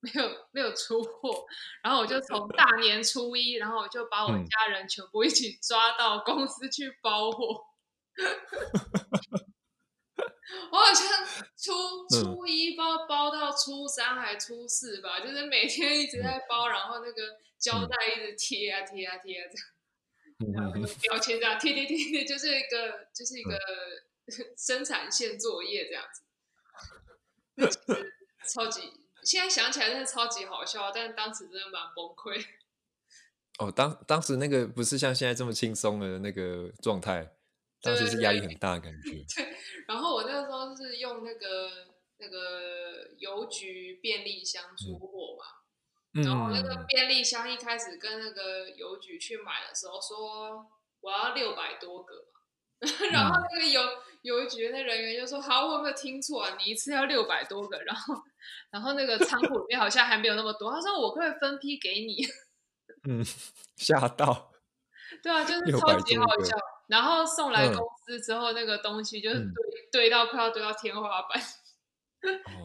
[0.00, 1.46] 没有没有出货，
[1.82, 7.64] 然后我就从大年初一，然后我就把我家人全部一起抓到公司去包货。
[10.70, 11.72] 我好像初
[12.08, 23.58] 初一包包到初三还初四吧，就是每天一直在包，然后那个胶带一直贴啊贴啊贴啊这样，然后那个标签这样贴贴贴贴，就是一个就是一个
[24.56, 26.04] 生产线作业这样
[27.66, 28.12] 子，
[28.46, 28.92] 超级。
[29.28, 32.42] 现在想起来真的超级好笑，但是当时真的蛮崩溃。
[33.58, 37.36] 哦，当当时那个不是像现在这么轻松的那个状态，
[37.82, 39.10] 当时是压力很大的感觉。
[39.10, 39.54] 对，对， 对，
[39.86, 41.68] 然后我那个时候是用那个
[42.16, 45.44] 那个邮局便利箱出货嘛，
[46.14, 50.66] 嗯、然后那个便利箱一开始跟那个邮局去买的时候说
[51.00, 52.37] 我要六百多个嘛，
[53.12, 53.82] 然后那个邮
[54.22, 56.56] 邮局那人员就说：“好，我有没有听错啊？
[56.58, 58.14] 你一次要六百多个，然后。”
[58.70, 62.18] 然后那个仓库里面好像还没有那么多，他说我可以分批给你。
[63.08, 63.24] 嗯，
[63.76, 64.52] 吓到。
[65.22, 66.54] 对啊，就是超级好笑。
[66.86, 69.54] 然后送来公司之后，嗯、那个东西就是堆、嗯、
[69.90, 71.42] 堆到快要堆到天花板，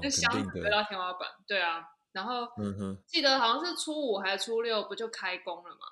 [0.01, 1.29] 那、哦、箱子堆到天花板。
[1.47, 5.87] 对啊，然后、嗯、哼记得好像是初五还是初六，不就开工了吗？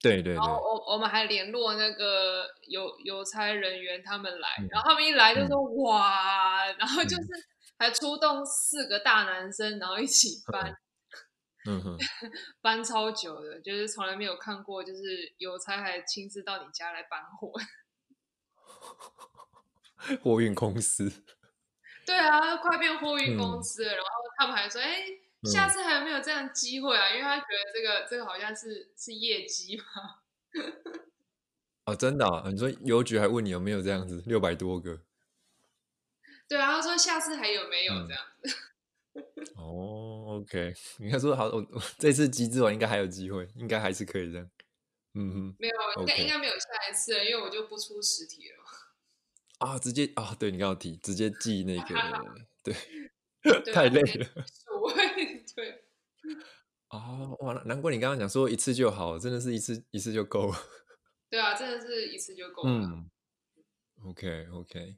[0.00, 0.34] 对对对。
[0.34, 7.22] 然后我我们还联络那个邮邮差人员他们来，嗯、然后他们一来就说、嗯、哇，然后就是。
[7.22, 7.44] 嗯
[7.80, 10.76] 还出动四个大男生，然后一起搬，
[11.64, 11.96] 嗯哼，
[12.60, 17.52] 搬超久的，就是从来没有看过，就是邮差还亲自到你家来搬货。
[20.20, 21.08] 货运公司。
[22.04, 23.92] 对啊，快变货运公司了。
[23.92, 25.04] 嗯、然后他们还说：“哎，
[25.44, 29.84] 下次还有没有这样机会啊？”因为他觉得这个这个好像是是业绩嘛。
[31.86, 32.44] 哦，真的、啊？
[32.50, 35.00] 你说邮局还问你有没有这样子六百多个？
[36.48, 38.56] 对啊，他说下次还有没有这样子？
[39.14, 39.24] 嗯、
[39.56, 44.50] 哦，OK， 你看说好，我这次集资完应该还有机会，应该还是可以这样。
[45.14, 46.22] 嗯哼，没有，应该 okay.
[46.22, 48.56] 应该没有下一次了，因为我就不出实体了。
[49.58, 51.94] 啊，直接啊，对你刚刚提，直接寄那个，
[52.62, 52.74] 对，
[53.72, 54.26] 太累了。
[54.26, 55.27] 对，对。
[56.90, 60.56] 哦，哇，难怪你刚刚讲说一次就好，真的是一次一次就够了。
[61.28, 62.70] 对啊，真的是一次就够了。
[62.70, 63.10] 嗯
[64.04, 64.96] ，OK，OK。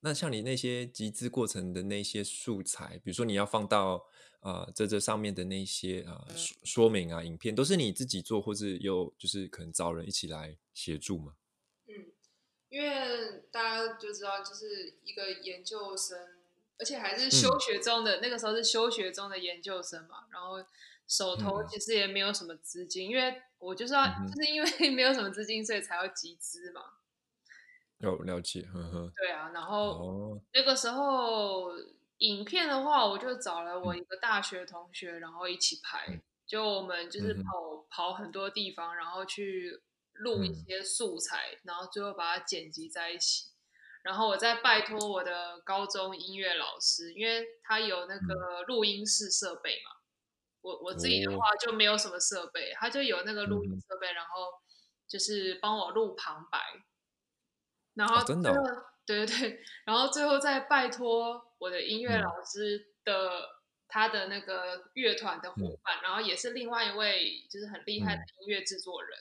[0.00, 4.06] 那像你那些集资过程的那些素材，比如说你要放到
[4.40, 11.34] 啊、呃、这这上面的那些啊、呃、说说明啊影片，都是你自己做，或是有就是可能找人一起来协助吗？
[11.88, 12.12] 嗯，
[12.68, 16.16] 因为大家就知道，就是一个研究生，
[16.78, 20.64] 而且还是休学中的，嗯、那个时候是休学中的研究生嘛，然后
[21.08, 26.82] 手头其实也没有什么资金，嗯、因为我就是要、嗯、就是因为 没有什么资金，所以才要集资嘛。
[27.98, 29.12] 有了解，呵呵。
[29.16, 31.70] 对啊，然后那个时候
[32.18, 36.20] 影片的话，我就找了我一个大学同学，然后一起拍。
[36.46, 43.46] 就我们就是跑跑很多地方，然后去录一些素材，然后最后把它剪辑在一起。
[44.02, 49.95] 然后我再拜托我的高中音乐老师，因为他有那个录音室设备嘛。
[50.66, 54.50] 我我自己的话就没有什么设备，他就有那个录音设备，然后
[55.06, 56.58] 就是帮我录旁白。
[57.94, 58.52] 然后真的，
[59.06, 63.48] 对对对，然后最后再拜托我的音乐老师的
[63.86, 69.18] 他的那个乐团的伙伴，然后也是另外一位就是很厉害的音乐制作人，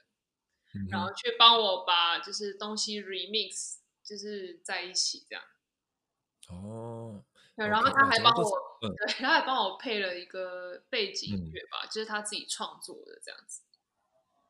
[0.89, 5.43] 然后去帮我把就是东西 remix 就是在一起这样。
[6.49, 7.23] 哦，
[7.55, 13.61] 对，然后他还帮我，对，他还帮我配了一个背景音乐吧，就是他自己创作的这样子。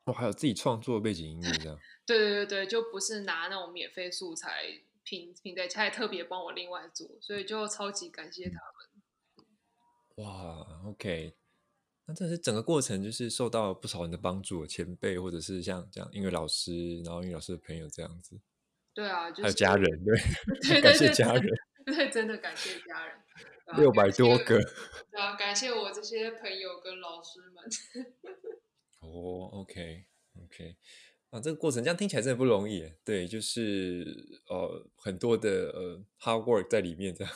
[0.05, 1.79] 哦，还有自己创作的背景音乐这样。
[2.05, 4.65] 对对对对，就不是拿那种免费素材
[5.03, 10.25] 拼拼在，他还特别帮我另外做，所以就超级感谢他们。
[10.25, 11.35] 哇，OK，
[12.05, 18.39] 那这是整个过程就是受到不少人的帮助，前辈或者是像这样音乐老师，然后音乐老师的朋友这样子。
[18.93, 20.15] 对啊，就是、还有家人，对，
[20.61, 21.53] 对 对对感谢家人，
[21.85, 23.17] 对，真的感谢家人，
[23.77, 24.59] 六百多个，
[25.11, 27.63] 对啊，感谢我这些朋友跟老师们。
[28.99, 30.77] 哦，OK，OK。
[31.31, 37.33] 啊，这个过程这样听起来真的不容易，对，就是呃很多的呃 hard work 在里面这样，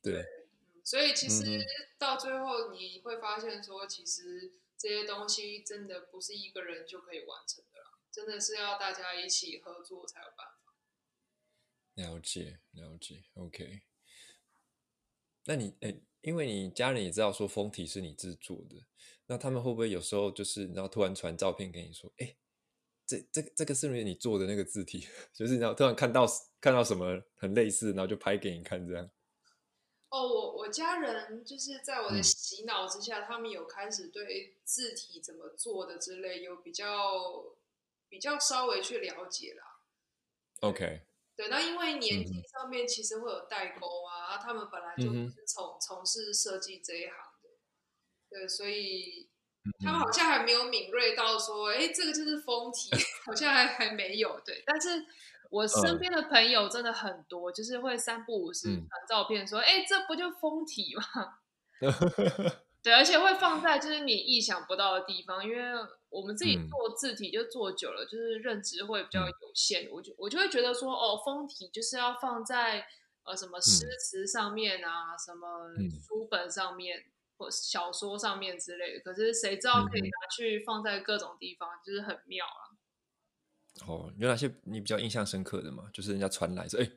[0.00, 0.14] 对。
[0.14, 0.26] 对，
[0.84, 1.64] 所以其实
[1.98, 10.74] 到最后你会发现说，其实这些东西真的不是一个人就可以完成的啦，真的是要大家一起合作才有办法。
[11.94, 13.82] 了解，了解，OK。
[15.46, 18.84] 那你，哎，因为你家人也知道说封体是你制作的，
[19.26, 22.36] 那他们会不会有时候就是，然后突然传照片给你说，哎，
[23.06, 25.06] 这这这个是不是你做的那个字体？
[25.32, 26.26] 就是然后突然看到
[26.60, 29.08] 看到什么很类似，然后就拍给你看这样。
[30.08, 37.44] 哦，我我家人就是在我的洗脑之下，嗯、他们有开始对字体怎么做的之类有比较
[38.08, 39.78] 比较稍微去了解啦。
[40.60, 41.05] OK。
[41.36, 47.50] 对，那因为年纪上面其实会有代沟啊，嗯、他们本来就是从从事设计这一行的，
[48.30, 49.28] 对，所以
[49.84, 52.90] 他们好像还没有敏锐到说，哎，这个就是封体，
[53.26, 54.40] 好像还还没有。
[54.44, 55.04] 对，但是
[55.50, 55.98] 我身。
[55.98, 61.38] 边的朋友真的很多，就是会三不五时传照片说，哎、嗯，这不就封体吗？
[62.86, 65.56] 对，而且会放在就是你意想不到的地方，因为
[66.08, 69.86] 我们自己做字体就做久了，嗯、就是认知会比较有限。
[69.86, 72.86] 嗯、我就我就会觉得说，哦，封体就是要放在
[73.24, 79.00] 呃什么诗词上面啊，嗯、什么书本上面、嗯、或小说上面之类的。
[79.00, 82.70] 可是谁知道可以拿去放在各种地方，嗯、就是很妙啊。
[83.88, 85.90] 哦，有哪些你比较印象深刻的吗？
[85.92, 86.88] 就是人家传来说，哎，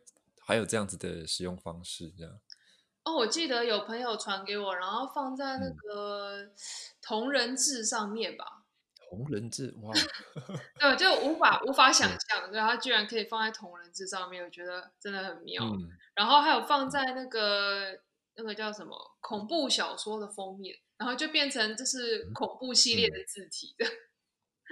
[0.46, 2.40] 还有这样子的使用方式，这样。
[3.04, 6.52] 哦，我记得有朋友传给我，然后放在那个
[7.02, 8.46] 同人志上面吧。
[9.10, 9.92] 同人志，哇！
[10.80, 15.64] 对，就无法无法想象，对，它居然可以放在同人志上面，我觉得真的很妙。
[15.64, 18.00] 嗯、然后还有放在那个
[18.36, 23.86] 那个叫什么恐怖小说的封面，然后就变成就是恐怖系列的字体的。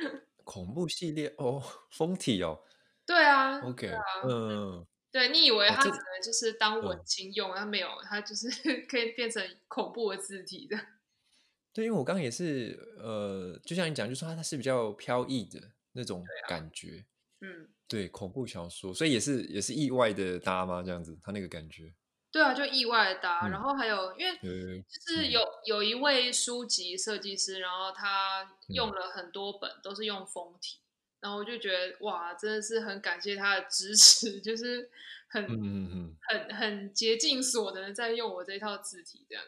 [0.04, 2.60] 嗯、 恐怖系列哦， 封体哦。
[3.08, 3.60] 对啊。
[3.62, 3.92] OK，
[4.30, 4.86] 嗯。
[5.18, 8.48] 对，你以为它只能就是当文青用，它、啊、没有，它就是
[8.86, 10.78] 可以变成恐怖的字体的。
[11.74, 15.60] 对，因为我刚刚也是，呃，就像你讲，就说它它是比较飘逸的
[15.94, 17.04] 那种感觉，
[17.40, 20.84] 啊、嗯，对，恐怖小说，所以也是也是意外的搭吗？
[20.84, 21.92] 这样子，它那个感觉。
[22.32, 30.78] 对啊，就意外的搭，嗯、然后还有，因为就是有、嗯、有一位书籍设计师，然后他用了很多本，都是用封体。
[31.20, 34.90] 然后我就觉得哇，真的是很感谢他的支持， 就是
[35.28, 39.44] 很、嗯嗯嗯、很很竭尽所能在用我这套字体这样。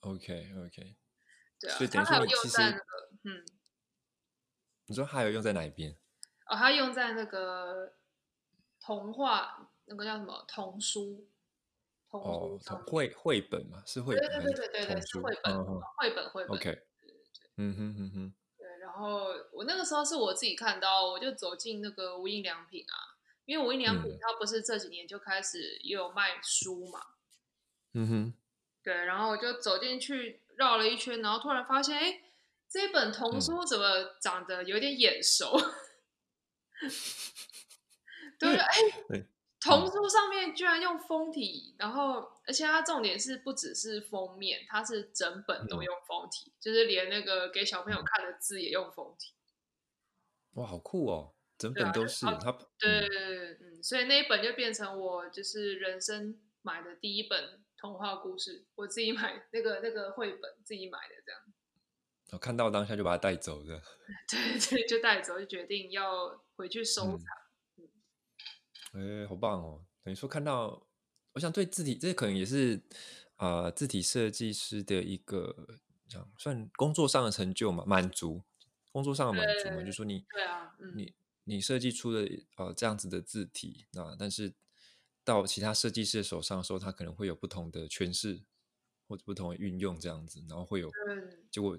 [0.00, 0.96] OK OK，
[1.58, 2.84] 对啊，他还有用在那个
[3.24, 3.44] 嗯，
[4.86, 5.96] 你说还有用在哪一边？
[6.46, 7.94] 哦，他用在那个
[8.80, 11.28] 童话，那个叫什么童书？
[12.08, 12.22] 童
[12.60, 15.64] 书哦，绘绘本嘛，是绘本，对对对对对对，是绘本，
[15.96, 16.56] 绘本绘本。
[16.56, 16.82] OK，
[17.56, 18.34] 嗯哼嗯哼。
[18.96, 23.12] 然后我那个时候是我自己看到，我就走进那个无印良品啊，
[23.44, 27.00] 因为无印良品它不是这几年就开始也有卖书嘛，
[27.92, 28.34] 嗯哼，
[28.82, 32.22] 对，然后我就走进去绕了一圈，然后突然发现，哎，
[32.70, 35.54] 这本童书怎么长得有点眼熟？
[36.80, 36.90] 嗯、
[38.38, 39.18] 对不对？
[39.18, 39.26] 哎。
[39.58, 49.34] 童书上面居然用封体，然后而且它重点是不只是封面，它是整本都用封体，嗯、就是连那个给小朋友看的字也用封体。
[50.52, 51.34] 哇，好酷哦！
[51.58, 52.52] 整本都是它。
[52.78, 61.40] 对对对，嗯，所以那一本就变成我就是人生买的第一本童话故事，我自己买那个那个绘本自己买的这样。
[62.32, 63.82] 我看到当下就把它带走的。
[64.28, 67.26] 对 对，就带走，就决定要回去收藏。
[68.94, 69.84] 嗯哎，好棒哦！
[70.02, 70.85] 等于说看到，
[71.36, 72.80] 我想对字体，这可能也是
[73.36, 75.78] 啊、呃，字体设计师的一个
[76.08, 78.42] 这样算工作上的成就嘛，满足
[78.90, 81.14] 工作上的满足嘛，就说你对啊，嗯、你
[81.44, 82.26] 你设计出了
[82.56, 84.54] 呃这样子的字体，那但是
[85.24, 88.40] 到其他设计师的手上的时候，他可能会有不同的诠释
[89.06, 90.90] 或者不同的运用这样子，然后会有
[91.50, 91.78] 结果，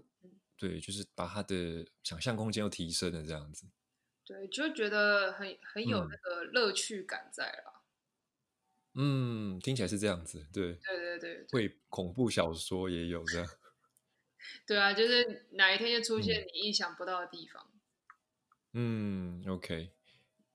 [0.55, 3.65] 对，就是把他的想象空间又提升了这样子。
[4.23, 7.73] 对，就觉得很很有那个乐趣感在了。
[7.73, 7.76] 嗯，
[9.61, 10.73] 听起来是这样子，对。
[10.73, 11.47] 对对对，对。
[11.51, 13.47] 会恐怖小说也有这样。
[14.65, 17.67] 对啊，就是哪一天就出现你意想不到的地方。
[18.73, 19.91] 嗯，嗯，OK。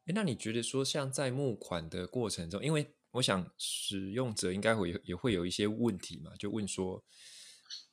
[0.07, 7.05] 哎，那你觉得说，像在募款的过程中，因为我想使用者应该会也会有一些问题嘛，就问说，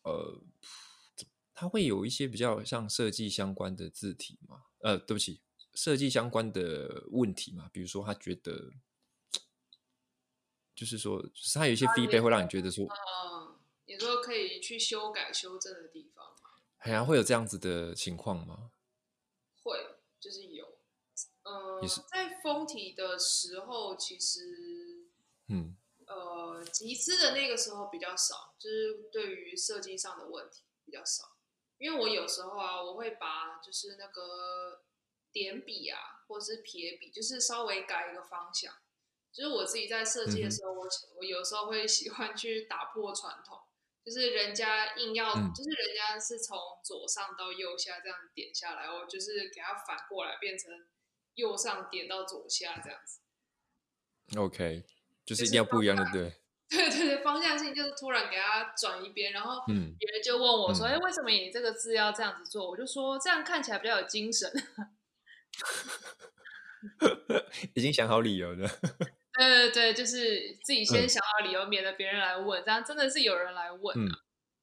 [0.03, 0.41] 呃，
[1.53, 4.63] 他会有一些比较像设计相关的字体吗？
[4.81, 5.41] 呃，对不起。
[5.75, 8.71] 设计相关的问题嘛，比如说他觉得，
[10.79, 16.51] 就是说，就是他有一些 feedback 会让你觉得说，嗯，你说可以去修改修正的地方吗？
[16.77, 18.71] 还、啊、会有这样子的情况吗？
[19.61, 20.77] 会，就是有，
[21.43, 25.09] 呃，在封体的时候，其实，
[25.49, 25.75] 嗯，
[26.07, 31.35] 呃，集资的那个时候比较少，就是对于设计上的问题比较少。
[31.77, 34.83] 因为我有时候啊，我会把就是那个
[35.33, 38.73] 点笔啊，或者是撇笔，就是稍微改一个方向。
[39.31, 43.57] 就是我自己在设计的时候，我、嗯、我有时候会喜欢去打破传统，
[44.03, 50.71] 就是人家硬要，嗯、就是人家是从左上到右下这样点下来，我就是给它反过来变成
[51.35, 53.19] 右上点到左下这样子。
[54.37, 54.83] OK，
[55.25, 56.35] 就是一定要不一样的，对。
[56.69, 59.75] 对对对，方向性就是突然给它转一边，然后别
[60.11, 64.47] 人就问我说：“哎、嗯，为什么你这个字要这样子做？”我就说：“这样看起来比较有精神。”
[67.73, 68.69] 已经想好理由了。
[69.47, 72.61] 对对对，就是自己先想好理由，嗯、免得别人来问。
[72.65, 74.11] 这样真的是有人来问啊。
[74.11, 74.21] 嗯、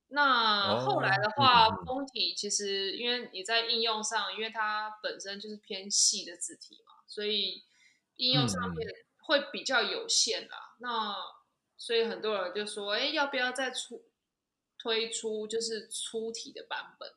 [0.09, 7.65] 那后来的话，哦、封体其实因为你在应用上，因为它本身就是偏细的字体嘛，所以
[8.17, 8.87] 应用上面
[9.21, 10.75] 会比较有限啦。
[10.79, 11.17] 嗯、那
[11.79, 14.05] 所以很多人就说：“哎，要不要再出
[14.79, 17.09] 推出就是粗体的版本？”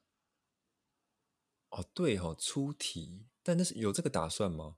[1.70, 4.78] 哦，对哦，粗体，但那是有这个打算吗？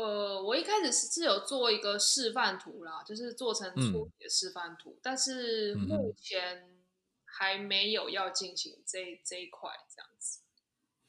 [0.00, 6.78] 呃，我一开始是有做一个示范图啦，就是做成粗体的示范图，嗯、但是目前
[7.24, 10.40] 还没有要进行这这一块这样子。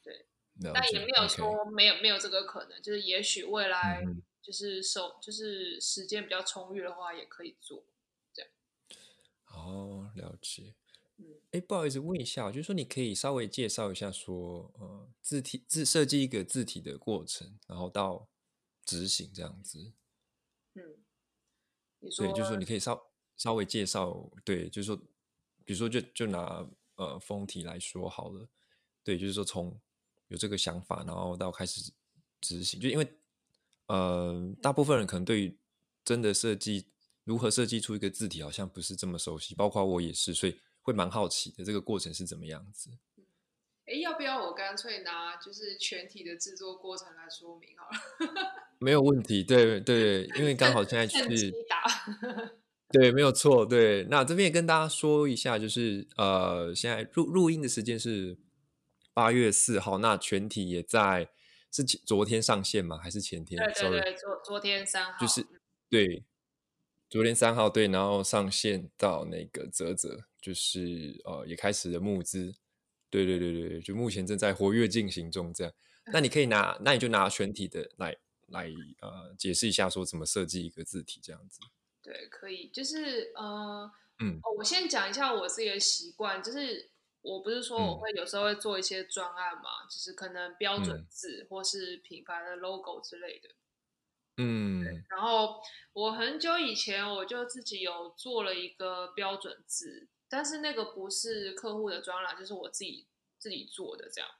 [0.02, 0.26] 对，
[0.60, 4.02] 解但也没有说没有.没有这个可能，就是也许未来。
[4.04, 7.84] 嗯就是手，就是时间比较充裕的话，也可以做
[8.32, 8.50] 这样。
[9.48, 10.74] 哦，了解。
[11.18, 18.29] 嗯，哎，不好意思，问一下，就是说你可以稍微介绍一下说，说呃，字体自设计一个字体的过程，然后到
[18.90, 19.92] 执行这样子。
[20.74, 20.82] 嗯，
[22.00, 23.00] 你说，对，就是说你可以稍
[23.36, 24.96] 稍微介绍，对，就是说，
[25.64, 26.66] 比如说就就拿
[26.96, 28.48] 呃封体来说好了，
[29.04, 29.80] 对，就是说从
[30.28, 31.92] 有这个想法，然后到开始
[32.40, 33.16] 执行，就因为。
[33.86, 35.58] 呃，大部分人可能对于
[36.04, 36.86] 真的设计
[37.24, 42.88] 如何设计出一个字体，好像不是这么熟悉，包括我也是，所以会蛮好奇的这个过程是怎么样子。
[44.20, 48.52] 不要我干脆拿就是全体的制作过程来说明好了？
[48.78, 51.50] 没有问题，对对，因为刚好现在是
[52.92, 54.04] 对，没有错，对。
[54.10, 58.36] 那这边也跟大家说一下，就是呃，现在录录音的时间是
[59.14, 61.30] 八月四号，那全体也在。
[61.72, 62.98] 是昨天上线吗？
[62.98, 63.56] 还是前天？
[63.72, 65.18] 对对对，昨昨天三号。
[65.20, 65.46] 就是
[65.88, 66.24] 对，
[67.08, 72.56] 昨天三号对，然后上线到那个泽泽，就是呃也开始了募资。
[73.10, 75.52] 对对对对，就目前正在活跃进行中。
[75.52, 75.72] 这样，
[76.12, 78.70] 那你可以拿，那你就拿全体的来来
[79.02, 81.60] 呃解释一下，说怎么设计一个字体这样子。
[82.02, 83.90] 对，可以，就是呃
[84.20, 86.88] 嗯，我先讲一下我自己的习惯，就是。
[87.22, 93.50] 我不是说我会有时候会做一些专案嘛，嗯、就是可能标准字或是品牌的 logo 之类的。
[94.38, 95.60] 嗯，然后
[95.92, 103.06] 我很久以前我就自己有做了一个标准字，但是那个不是客户的专栏，就是我自己
[103.38, 104.30] 自己做的这样。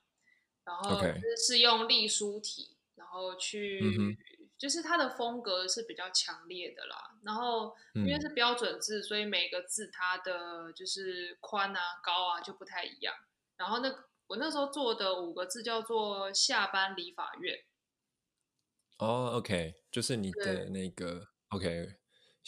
[0.64, 1.02] 然后
[1.36, 3.80] 是用隶书体，然后去。
[3.98, 4.16] 嗯
[4.60, 13.14] 就是它的风格是比较强烈的啦，然后因为是标准字，嗯、所以每个字它的就是宽啊、高啊就不太一样。
[13.56, 17.58] 然后那我那时候做的五个字叫做“下班理法院”。
[19.00, 21.94] 哦，OK，就是你的那个 OK，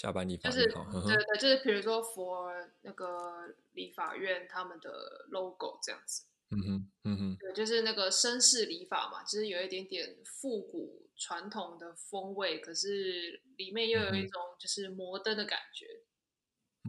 [0.03, 0.67] 下班理发院，就是
[1.07, 6.25] 对对，就是比如说 for 那个理法院他们的 logo 这样子。
[6.51, 15.87] 嗯哼，嗯哼，对，就是那个绅士礼法嘛，就是有一点点复古传统的风味，可是里面又有一种就是摩登的感觉。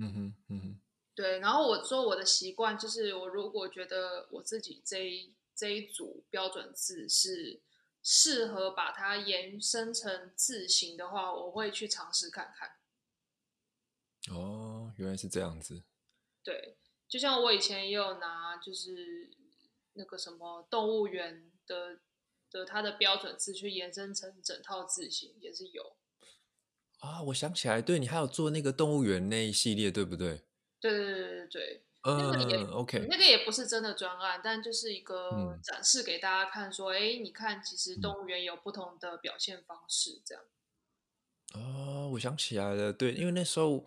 [0.01, 0.81] 嗯哼，嗯哼，
[1.13, 1.37] 对。
[1.37, 7.61] 然后我说我的习惯就是，我如果觉得我自己这一这一组标准字是
[8.01, 12.71] 适合把它延伸成字形的话，我会去尝试看看。
[14.31, 15.83] 哦，原来是这样子。
[16.43, 19.29] 对，就像我以前也有拿，就是。
[19.95, 21.99] 那个什么动物园的
[22.49, 25.95] 的它的标准字去延伸成整套字型也是有
[26.97, 30.41] 啊，我想起来，对，你还有做那个动物园那一系列，对不对？
[30.79, 40.43] 对对对对对，嗯、那个也 OK，那个也不是真的专案，但就是一个展示给大家看，说，哎、嗯，你看，其实动物园有不同的表现方式，这样。
[42.13, 43.85] 哦，我想起来了，对，因为那时候。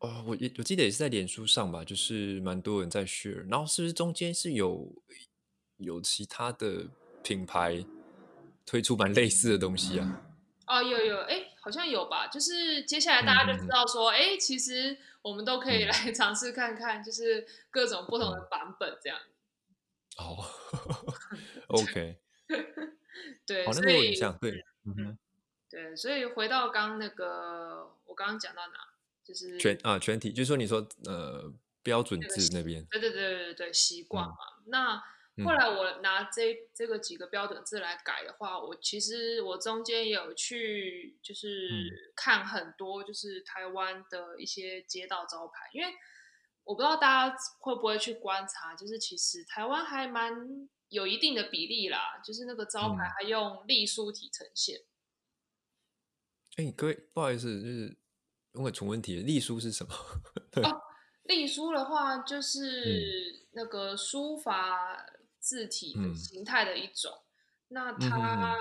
[0.00, 4.92] 哦，我也我记得也是在脸书上吧，就是蛮多人在 share，然后是不是中间是有
[5.78, 6.86] 有其他的
[7.22, 7.82] 品牌
[8.66, 10.22] 推出蛮类似的东西啊？
[10.66, 12.26] 哦，有有，哎，好像有吧。
[12.26, 19.18] 就是接下来大家就知道说，哎、嗯，其实我们都可以来尝试看看，就是各种不同的版本这样。
[20.18, 20.44] 哦，
[21.68, 22.18] OK，
[23.46, 25.18] 对，好，那个有印象对，嗯哼，
[25.74, 28.74] 对，所以回到刚那个，我刚刚讲到哪？
[29.24, 31.50] 就是全啊全体，就是说你说呃
[31.82, 34.96] 标准字那边，对对对对对习惯嘛，那
[35.42, 45.90] 后来我拿这这个几个标准字来改的话，我其实我中间也有去就是看很多就是台湾的一些街道招牌，因为
[46.62, 54.82] 我不知道大家会不会去观察，就是其实台湾还蛮有一定的比例啦，就是那个招牌还用隶书体呈现。
[56.56, 57.96] 哎、嗯，各位不好意思，就是
[58.52, 59.94] 问个蠢问题，隶书是什么？
[60.62, 60.80] 哦，
[61.24, 65.06] 隶书的话就是那个书法。
[65.44, 67.12] 字体的形态的一种，
[67.68, 68.56] 嗯、那它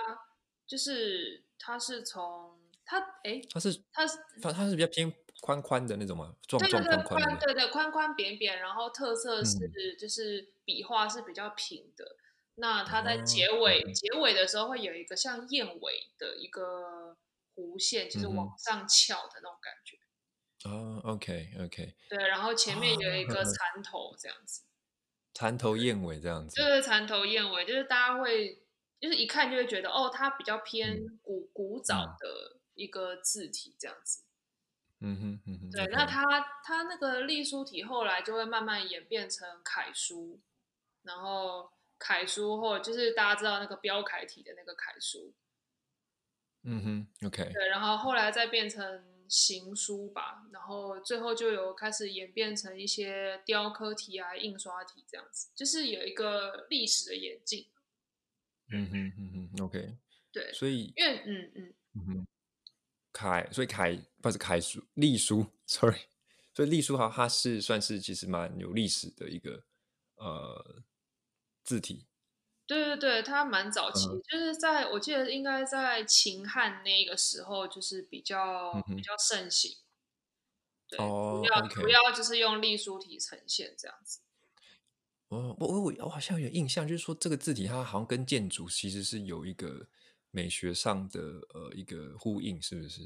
[0.68, 6.36] 就是它是从它哎，它是它是它它是比较偏宽宽的那种嘛？
[6.46, 12.18] 壮壮宽宽的，对对，宽宽扁扁，然后特色是、嗯、就是笔画是比较平的。
[12.56, 17.16] 那它在结尾、哦、结尾的时候会有一个像燕尾的一个
[17.56, 19.98] 弧线，就是往上翘的那种感觉。
[20.70, 24.64] 哦，OK OK，对，然后前面有一个蚕头这样子。
[25.36, 28.64] 蚕头燕尾这样子，就是蚕头燕尾，就是大家会，
[29.00, 34.24] 就是一看就会觉得，哦，它比较偏古、嗯、古早的一个字体这样子。
[35.00, 35.72] 嗯哼嗯哼。
[35.72, 36.24] 对，那它
[36.64, 40.40] 它那个隶书体后来就会慢慢演变成楷书，
[41.02, 45.34] 然后楷书或就是大家知道那个标楷体的那个楷书。
[46.64, 47.52] 嗯哼，OK。
[47.54, 49.04] 对，然后后来再变成。
[49.30, 57.66] 行书吧，然后最后就有开始演变成一些雕刻体啊、印刷体这样子，就是有一个历史的演进。
[58.70, 59.98] 嗯哼嗯哼，OK，
[60.32, 62.28] 对，所以因为嗯嗯嗯哼，
[63.12, 66.02] 楷，所以楷不是楷书，隶书，sorry，
[66.54, 69.64] 所以隶书哈，它是算是其实蛮有历史的一个
[70.18, 70.84] 呃
[71.64, 72.06] 字体。
[72.66, 79.78] 对对对，它蛮早期，嗯、就是在我记得应该在秦汉那个时候，就是比较、嗯、比较盛行。
[80.88, 84.22] 对，哦、不要、主要就是用隶书体呈现这样子。
[85.28, 89.88] 哦，我我我好像有印象，就是说这个字体它好像跟建筑其实是有一个
[90.32, 91.20] 美学上的
[91.54, 93.02] 呃一个呼应，是不是？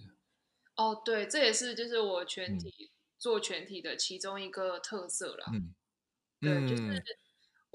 [0.75, 5.47] 哦，对，这也是就是我全体、嗯、做全体的其中一个特色啦。
[5.51, 5.73] 嗯，
[6.39, 7.03] 对，就是。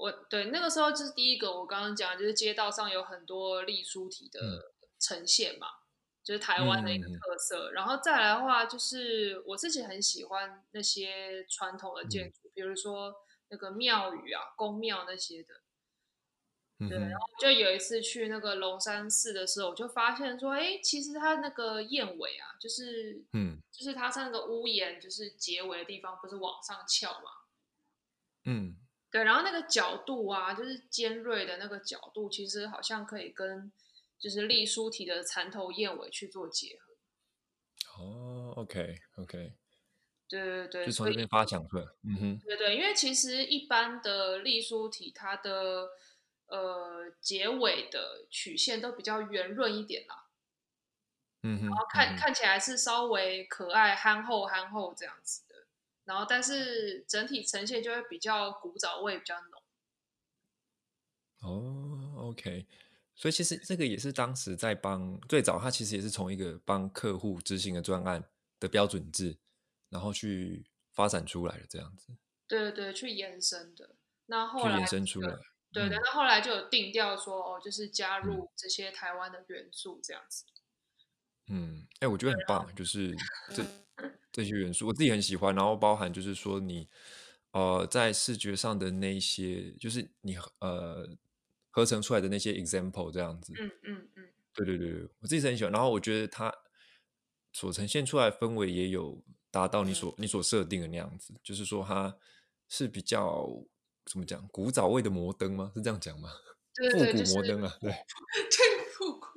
[0.03, 5.79] 我对那个时候就是第一个，我刚刚讲就是街道上有很多隶书体的呈现嘛，嗯、
[6.25, 7.69] 就是台湾的一个特色。
[7.69, 13.15] 嗯、然后再来的话，就是我自己很喜欢那些传统的建筑，嗯、比如说
[13.47, 15.53] 那个庙宇啊、宫庙那些的。
[16.89, 27.31] 对，嗯、然后就有一次去那个龙山寺的时候，我就发现说，哎，其实它那个燕尾啊，就是嗯，就是它在那个屋檐，就是结尾的地方，不是往上翘嘛？
[28.43, 28.75] 嗯。
[29.13, 33.71] 对，然后那个角度啊，就是尖锐的那个角度，其实好像可以跟
[34.17, 38.01] 就是隶书体的蚕头燕尾去做结合。
[38.01, 39.53] 哦，OK，OK，
[40.27, 41.85] 对对对，就从这边发想出来。
[42.03, 45.89] 嗯哼，对对，因为其实一般的隶书体，它的
[46.47, 50.25] 呃结尾的曲线都比较圆润一点啦。
[51.43, 55.43] 嗯哼，然后看、嗯、看起来是稍微可爱、憨厚、憨厚这样子。
[56.05, 59.61] 然后，但是整体呈现就会比较古早味比较浓。
[61.41, 62.67] 哦，OK，
[63.15, 68.23] 所以其实这个也是当时在帮最早，他其实也是从一个帮客户执行的专案
[68.59, 69.37] 的标准制，
[69.89, 72.15] 然后去发展出来的这样子。
[72.47, 73.95] 对对对，去延伸的。
[74.25, 75.35] 那后来延伸出来，
[75.71, 80.45] 对，对，那、嗯、后来就有定调说哦，就是加入这些台湾的元素这样子。
[81.47, 83.15] 嗯，哎，我觉得很棒，就是
[83.53, 83.63] 这。
[84.33, 86.89] 这些元素我自己很喜欢，然后包含就是说你，
[87.51, 91.07] 呃，在视觉上的那些，就是你呃
[91.69, 94.23] 合成出来的那些 example 这样子，嗯嗯嗯，
[94.55, 95.71] 对对对，我自己是很喜欢。
[95.71, 96.51] 然后我觉得它
[97.51, 102.17] 所呈现出来的氛围也有达到你所、嗯、你所设定的那样子，就是说它
[102.67, 103.47] 是比较
[104.05, 105.71] 怎么讲，古早味的摩登吗？
[105.75, 106.31] 是这样讲吗？
[106.73, 107.95] 对对对，复古摩登啊，对对，
[108.97, 109.32] 复古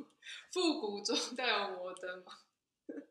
[0.56, 2.32] 复古中带有摩登嘛。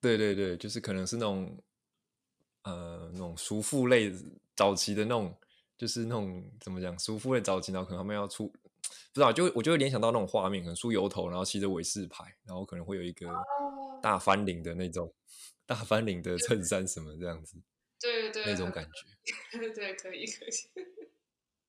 [0.00, 1.60] 对对对，就是可能是那种，
[2.62, 4.12] 呃，那种叔父类
[4.54, 5.36] 早期的那种，
[5.76, 8.58] 就是那种怎么讲，叔父类早期，然后可能他们要出，不
[9.14, 13.26] 知道，就我就会联想到那种画面，可能梳油头，然后骑着韦氏牌，然后可能会有一个
[14.00, 15.12] 大翻领的那种，哦、
[15.66, 17.56] 大翻领的衬衫什么这样子，
[18.00, 20.52] 对对对，那种感觉，对，对，可以可以，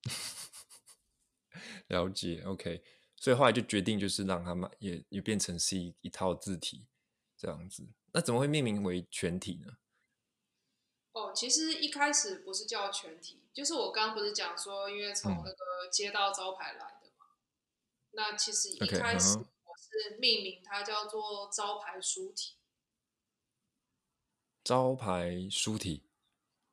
[1.89, 2.83] 了解，OK，
[3.23, 6.85] 所以后来就决定就是让他们也也变成是一一套字体
[7.37, 7.87] 这样子。
[8.11, 9.77] 那怎么会命名为全体呢？
[11.13, 17.27] 哦，其实一开始不是叫全体，就是我刚刚不是讲说，因为从那个街道招牌来的嘛。
[17.29, 19.45] 嗯、那其实一开始我
[19.77, 22.55] 是命名它叫做招牌书体。
[24.65, 26.03] 招牌书体。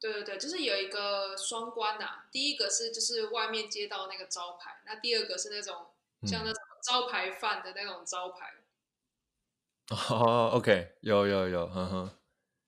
[0.01, 2.28] 对对对，就是有一个双关呐、啊。
[2.32, 5.89] 第一个是就是外面街道那个招牌，那第二个是那种
[6.26, 8.54] 像那种招牌饭的那种招牌。
[9.90, 12.18] 哦，OK，有有有，呵呵。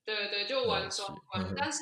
[0.04, 1.44] 对对，就玩双关。
[1.44, 1.78] 嗯、但是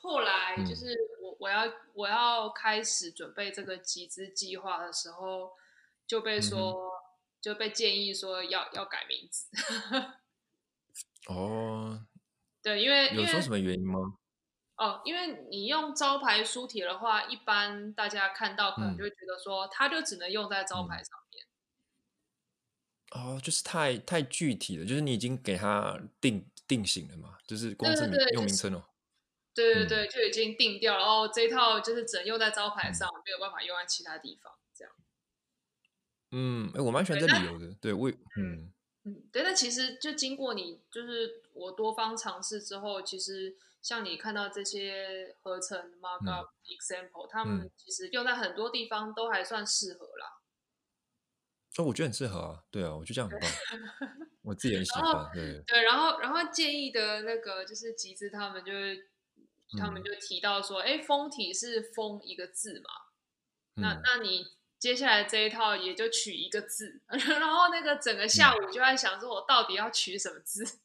[0.00, 5.52] 后来就是我、嗯、我要我要开始准备这个集资计划的时候，
[6.06, 6.92] 就被说、嗯、
[7.40, 9.48] 就被建议说要要改名字。
[11.28, 12.06] 哦，
[12.62, 14.18] 对，因为有说什么原因吗？
[14.76, 21.46] 哦，因为你用招牌书体的话，一般大家看到可能就会觉得说，它就只能用在招牌上面。
[23.14, 28.04] 嗯、哦，就是太太具体了，就是你已经给它定定型了嘛，就是光是
[28.34, 28.84] 用名称哦。
[29.54, 31.02] 对对对，就已经定掉了。
[31.02, 34.92] 哦，这一套就是只能用在招牌上，嗯、没有办法用在其他地方，这样。
[36.32, 37.72] 嗯，哎，我蛮喜欢这理由的。
[37.80, 38.70] 对，我嗯
[39.04, 43.56] 嗯，对，那其实就经过你，就是我多方尝试之后，其实。
[43.86, 50.40] 像你看到这些合成 markup example，他们其实用在很多地方都还算适合啦。
[51.78, 53.48] 哦，我觉得很适合啊，对啊，我觉得这样很棒，
[54.42, 55.30] 我自己很喜欢。
[55.32, 59.08] 对对，然后然后建议的那个就是集资，他们就是
[59.78, 62.90] 他们就提到说，哎、嗯，封体是封一个字嘛，
[63.76, 64.44] 嗯、那那你
[64.80, 70.80] 接下来这一套也就取一个字， 然后那个整个下午就在想说，我到底要取什么字？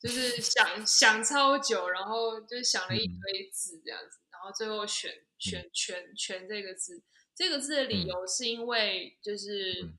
[0.00, 7.02] 嗯就是想 想超久，然后就想了一堆字这样子，嗯、然后最后选选全全这个字。
[7.34, 9.92] 这个字的理由是因为就是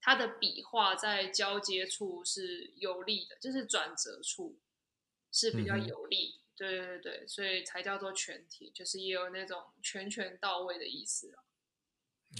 [0.00, 4.58] 它的笔画在交接处是有力的，就是转折处
[5.32, 6.40] 是比较有力。
[6.40, 11.34] 嗯、对对对，所以才叫做全体，就是也有那种全全到位的意思。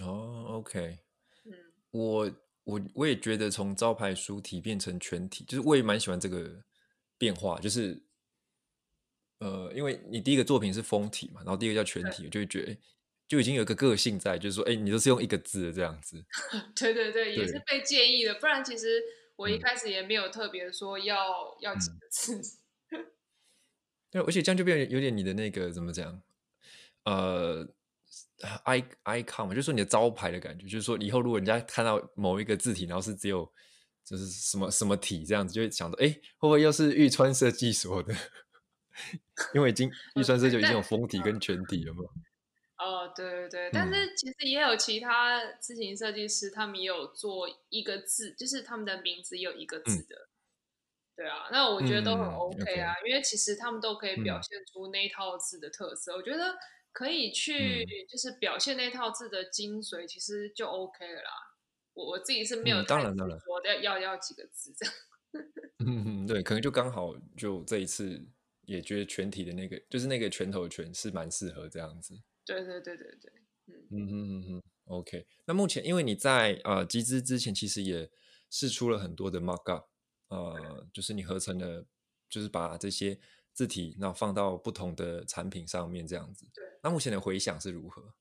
[0.02, 0.98] 哦，OK，
[1.44, 1.52] 嗯，
[1.90, 2.30] 我
[2.64, 6.64] 我我也觉得从招牌书体变成全体，就是我也蛮喜欢这个。
[7.18, 8.00] 变化就是，
[9.40, 12.76] 呃，因为你第一个作品是封体嘛，然后第二个叫全体，就会觉得
[13.26, 16.24] 就已经有一个个性在，就是说，哎，你都是用一个字的这样子。
[16.76, 19.02] 对对对，对也是被建议的，不然其实
[19.34, 22.40] 我一开始也没有特别说要、嗯、要几个字。
[24.10, 26.22] 对，而且这样就变有点你的那个怎么讲，
[27.04, 27.68] 呃
[28.64, 33.52] ，i icon 嘛，就是说你的招牌的感觉，就是说以后如果人家看到某一个字体，然后是只有。
[34.08, 38.14] 就是什么什么体这样子，就会想到，哎，会不会又是玉川设计所的？
[39.54, 42.04] 因为已经玉川设计已经有封体跟全体了嘛。
[42.78, 50.16] 哦，对对但是其实也有其他字型设计师，他们也有做一个字，就是他们的名字也有一个字的。
[50.16, 50.30] 嗯、
[51.16, 56.12] 对啊，那我觉得都很 OK 啊，嗯、因为其实他们都可以表现出那套字的特色。
[56.12, 56.56] 嗯、我觉得
[56.92, 61.30] 可以去，就是表现那套字的精髓，其实就 OK 了啦。
[61.98, 63.36] 我我自己是没有当然当然。
[63.48, 64.94] 我要要要几个字这样，
[65.84, 68.24] 嗯对，可能就刚好就这一次
[68.66, 72.14] 也觉得全体的那个就是那个拳头拳是蛮适合这样子，
[72.46, 73.32] 对对对对对，
[73.90, 73.90] 嗯。
[73.90, 78.10] 嗯嗯嗯 OK 那目前因为你在呃集资之前其实也
[78.48, 79.84] 试出了很多的 markup，
[80.28, 81.84] 呃，就是你合成了，
[82.30, 83.18] 就是把这些
[83.52, 88.14] 字体那放到不同的产品上面这样子，对，那目前的回响是如何？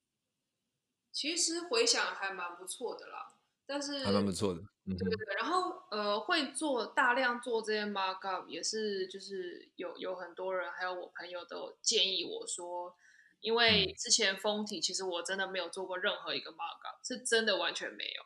[1.14, 3.37] 其实回响还蛮不错的啦。
[3.70, 5.36] 但是还蛮不错的，嗯、对对对。
[5.36, 12.96] 然后呃，会做大量做这些 markup 也是就是有有很多人，还有我朋友都建议我说，
[13.42, 18.24] 因为之前封体其实我真的没有做过任何一个 markup，是真的完全没有。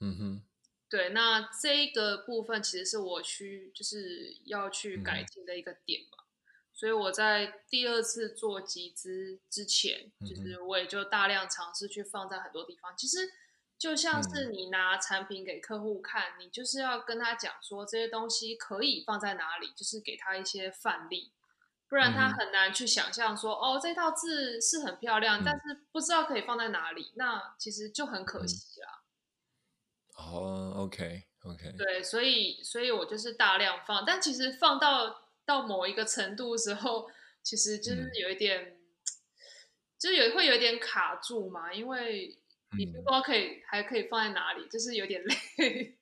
[0.00, 0.42] 嗯哼，
[0.88, 13.18] 对，那这一个部分其实是我去就是要去改进的一个点嘛，嗯、所以我在第二次做集资之前，就是我也就大量尝试去放在很多地方，其实。
[13.80, 21.32] 就像是你拿产品给客户看，嗯、你就是要跟他讲说这些东西可以放在哪里，就是给他一些范例，
[21.88, 29.02] 不然他很难去想象说，嗯、哦，这套字是很漂亮，嗯、但是不知道可以放在哪里，那其实就很可惜啦。
[30.16, 37.10] 哦，OK，OK，对，所以，所以我就是大量放，但其实放到到某一个程度的时候，
[37.42, 38.76] 其实就是有一点，嗯、
[39.98, 42.36] 就是有会有一点卡住嘛，因为。
[42.76, 45.96] 你不知道可以还可以放在哪里，就是有点 累。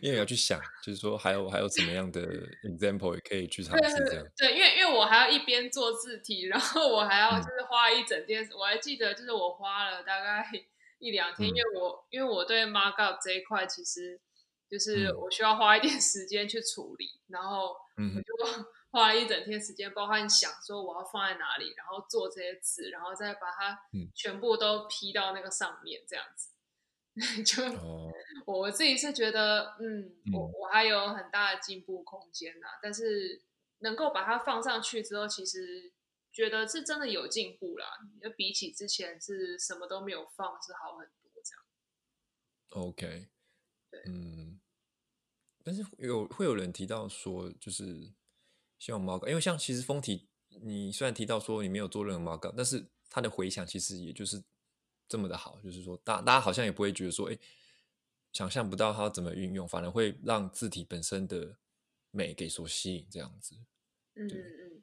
[0.00, 2.20] 因为要去想，就是说还有还有什么样的
[2.64, 4.24] example 也可以去尝试这样。
[4.36, 8.42] 对，因为因为我还要一边做字体，然后我还要就是花一整天。
[8.44, 10.48] 嗯、我还记得，就是我花了大概
[10.98, 14.20] 一两天，嗯、因为我因为我对 markup 这一块，其实
[14.70, 18.60] 就是我需要花一点时间去处理，然后我就。
[18.60, 18.64] 嗯
[18.94, 23.76] 花了一整天时间，包括你想说我要放在哪里，然后做这些字，然后再把它
[24.14, 26.50] 全部都 P 到那个上面，这样子。
[27.16, 28.12] 嗯、就、哦、
[28.46, 32.68] 我自己是觉得，嗯，嗯我我还有很大的进步空间呐。
[32.80, 33.42] 但是
[33.78, 35.92] 能够把它放上去之后，其实
[36.32, 37.86] 觉得是真的有进步啦。
[38.22, 42.86] 就比起之前是什么都没有放，是好很多这样。
[42.86, 43.28] OK，
[43.90, 44.60] 对，嗯，
[45.64, 48.12] 但是有会有人提到说，就是
[48.78, 50.28] 希望毛稿，因为像其实封体，
[50.62, 54.42] 你虽然提到说你没有做任何毛稿，但是它的回响其实也就是
[55.08, 57.38] 这么的好，就是说大大家好像也不会觉得说，哎，
[58.32, 61.56] 想象不到它怎么运用，反而会让字体本身的
[62.10, 63.56] 美给所吸引，这样子。
[64.16, 64.82] 嗯嗯，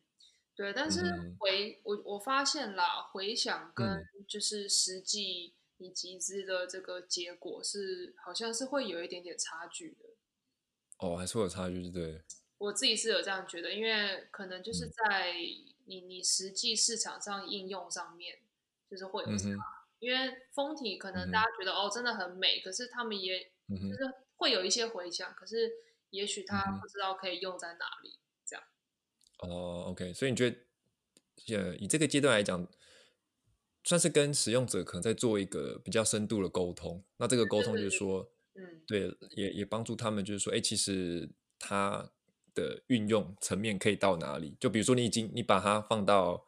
[0.56, 1.02] 对，但是
[1.40, 10.06] 回、嗯、我我发现啦，回响跟就是实际你集资的这个结果是、嗯、好像是会有一点点差距的。
[10.98, 12.22] 哦，还是会有差距，对。
[12.62, 15.34] 我自己是有这样觉得，因为可能就是在
[15.86, 18.38] 你、嗯、你实际市场上应用上面，
[18.90, 19.50] 就是会有差。
[19.50, 19.58] 嗯、
[20.00, 25.72] 因为封体可能大家觉得、嗯、哦真的很美，可是他们也就是会有一些回响，可是
[26.12, 28.20] 也许他不知道可以用在哪里。
[29.44, 30.58] 哦、oh，OK，所以你觉得，
[31.58, 32.68] 呃，以这个阶段来讲，
[33.84, 37.04] 算是跟使用者可能在做一个比较深度的沟通。
[37.18, 42.12] 那这个沟通就是说，嗯，对，也也帮助他们，就是说，哎，其实它
[42.54, 44.56] 的运用层面可以到哪里？
[44.60, 46.46] 就比如说，你已经你把它放到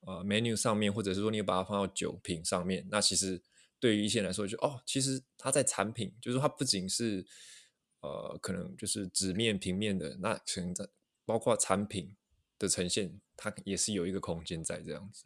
[0.00, 3.42] 呃 menu 上面，或者是说你把它放到酒瓶上面，那其实
[3.78, 7.26] 对于一些人来说就，哦，其实它在产品，就是它不仅是
[8.00, 10.88] 呃，可能就是纸面平面的，那可能在
[11.24, 12.16] 包括产品。
[12.60, 15.24] 的呈现，它也是有一个空间在这样子。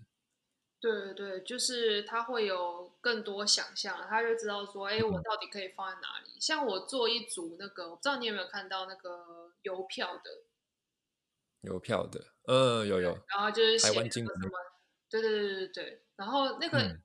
[0.78, 6.30] 对对对，就是它会有更多想象，他就知道说，哎，我到底可以放在哪里？
[6.32, 10.44] 嗯、像我做一组那个，我不知道你有没有看到那个邮票的。
[11.60, 13.10] 邮票的，呃，有有。
[13.28, 14.30] 然后就是写什么？
[15.10, 16.02] 对对对对对。
[16.16, 16.98] 然后那个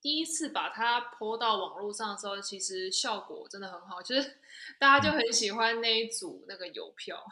[0.00, 4.38] 第一次把它 po 到网络上的时候，其实效果真的很好，就是
[4.78, 7.24] 大家就很喜欢那一组那个邮票。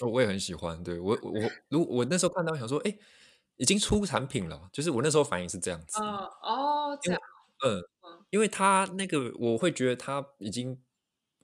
[0.00, 0.82] 哦，我也很喜欢。
[0.84, 1.32] 对我，我，
[1.68, 2.98] 如我，我那时候看到，想说，哎，
[3.56, 4.68] 已经出产品了。
[4.72, 6.00] 就是我那时候反应是这样子。
[6.00, 7.20] 哦哦，这样。
[7.64, 7.82] 嗯，
[8.30, 10.80] 因为他那个，我会觉得他已经，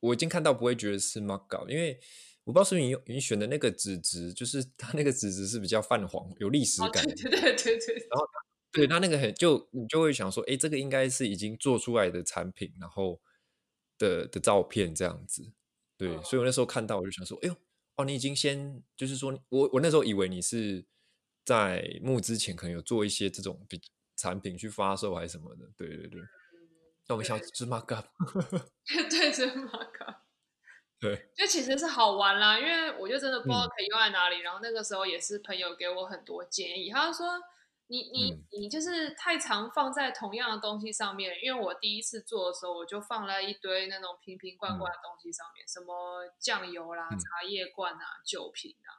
[0.00, 1.98] 我已经看到不会觉得是 mock 稿，因为
[2.44, 7.04] 我不知道是你你选的那个纸质，就是它那个纸质是比较泛黄，有历史感。
[7.04, 7.94] 对对对对对。
[8.10, 8.26] 然后，
[8.72, 13.20] 对他那个很就你就会想说，哎，这个应该是已经做出来的产品，然后
[13.98, 15.52] 的的照片这样子。
[15.96, 17.56] 对，所以我那时候看到，我就想说，哎呦。
[17.96, 20.82] 哦，你已经先就是说，我我那时候以为你是
[21.44, 23.80] 在募之前可能有做一些这种比
[24.16, 26.20] 产品去发售还是什么的，对对对。
[27.08, 28.06] 那我们想是 mock up，
[28.86, 30.16] 对，是 mock up。
[31.00, 37.26] 对，就其实是好玩啦，因为我就真的不知道可以用在哪里，嗯、然后那个时候也是朋友给我很多建议，他就说。
[37.88, 48.96] 你你你就是太常放在同样的东西上面，因为我第一次做的时候，我就放了一堆那种瓶瓶罐罐的东西上面，嗯、什么酱油啦、茶叶罐啊、酒瓶啊，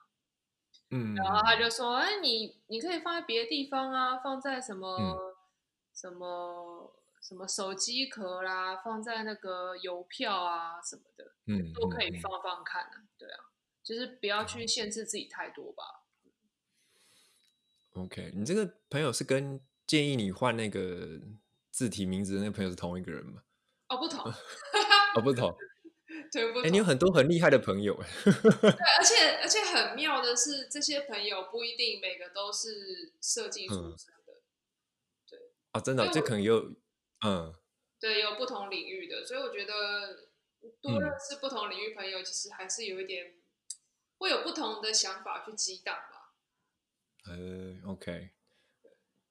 [0.93, 5.17] 嗯，然后他就说，哎，你你可以放在别的地方啊，放在什么、嗯、
[5.91, 13.39] 什么什么手机壳啦，放在那个邮票啊什么的，嗯，都可以放放看啊，对啊，
[13.83, 15.83] 就是不要去限制自己太多吧。
[17.93, 21.19] OK，你这个朋友是跟建议你换那个
[21.71, 23.41] 字体名字的那个朋友是同一个人吗？
[23.89, 24.25] 哦，不同，
[25.15, 25.55] 哦，不同，
[26.31, 28.07] 对不你有很多很厉害的朋友哎。
[28.25, 34.33] 对，而且而且很妙的是，这些朋友不一定每个都是设计出身的。
[34.33, 34.43] 嗯、
[35.29, 35.39] 对。
[35.71, 36.73] 啊，真的，这可能有，
[37.25, 37.53] 嗯。
[37.99, 40.27] 对，有不同领域的，所以我觉得
[40.81, 43.41] 多认识不同领域朋友，其实还是有一点、嗯、
[44.17, 45.95] 会有不同的想法去激荡。
[47.25, 48.31] 呃，OK，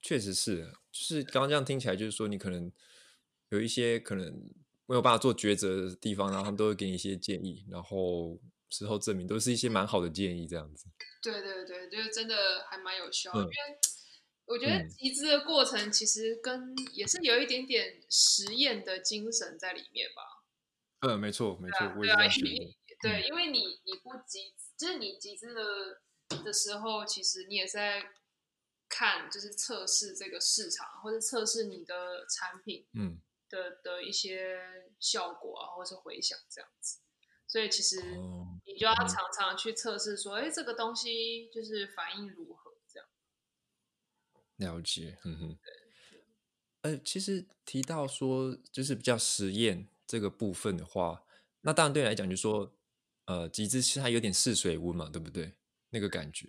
[0.00, 2.72] 确实是，就是刚刚这样听起来，就是说你可能
[3.50, 4.32] 有一些可能
[4.86, 8.38] 没有办法做抉择的地方，然后他们都会给你一些建议，然后
[8.72, 10.86] 事后证明都是一些蛮好的建议，这样子。
[11.22, 13.78] 对对对，就是真的还蛮有效，嗯、因为
[14.46, 20.42] 我觉得集资的过程其实跟也是有一点点实验的精神在里面吧。
[21.00, 26.00] 嗯，没错没错，对啊，因为对，因为你你不集，就是你集资的。
[26.42, 28.02] 的时候，其实你也是在
[28.88, 33.20] 看，就是测试这个市场，或者测试你的产品，嗯，
[33.50, 34.58] 的的一些
[34.98, 37.00] 效果啊，或是回响这样子。
[37.52, 38.00] 所以其实
[38.64, 43.06] 你就要常常去测试，说，哎、嗯，这个东西就是反应如何这样。
[44.56, 45.58] 了解，嗯哼。
[46.80, 51.26] 对，呃，其实提到说，就是比较实验这个部分的话，
[51.60, 52.74] 那当然对你来讲，就是说，
[53.26, 55.52] 呃，集资其实它有点试水温嘛，对不对？
[55.90, 56.48] 那个感觉，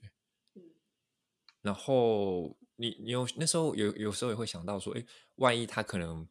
[1.61, 6.25] 然后你你有那时候有有时候也会想到说，哎，万一他可能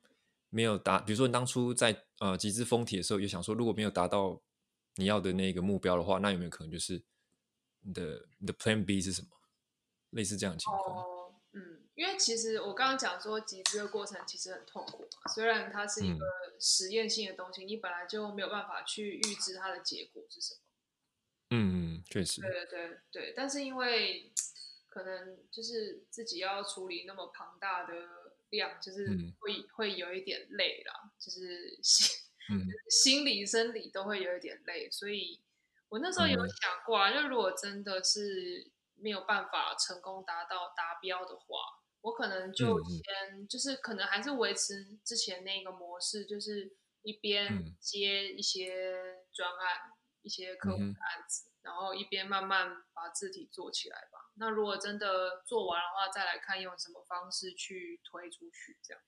[0.49, 4.41] 没有达，比如说你当初在呃集资封体的时候，也想说如果没有达到
[4.97, 7.03] 你要的那个目标的话，那有没有可能就是
[7.81, 9.29] 你的你的 Plan B 是什么？
[10.11, 10.97] 类似这样的情况。
[10.99, 16.27] 哦，嗯，因为其实我刚刚讲说集资的过程其实很痛苦嘛，虽然它是一个
[16.61, 20.61] 实验性的东西，嗯、你本来就没有办法去预知它的结果是什么。
[21.51, 22.43] 嗯，确实。
[22.43, 24.31] 对对对对，但是因为
[24.89, 27.95] 可能就是自己要处理那么庞大的
[28.51, 29.07] 量，就是
[29.39, 32.07] 会、嗯、会有一点累啦，就是心、
[32.51, 35.43] 嗯、心理生理都会有一点累，所以
[35.89, 41.47] 我那时候有想过啊，嗯、就如果真的是没有办法成功达到达标的话，
[42.01, 49.89] 我可能就先、嗯、就是可能还是维持之前那个模式，就是一边接一些专案。
[49.89, 54.31] 嗯一些客户的案子，嗯、然后一边慢慢把字体做起来吧。
[54.37, 59.03] 那如果真的做完的话，再来看用什么方式去推出去，这样。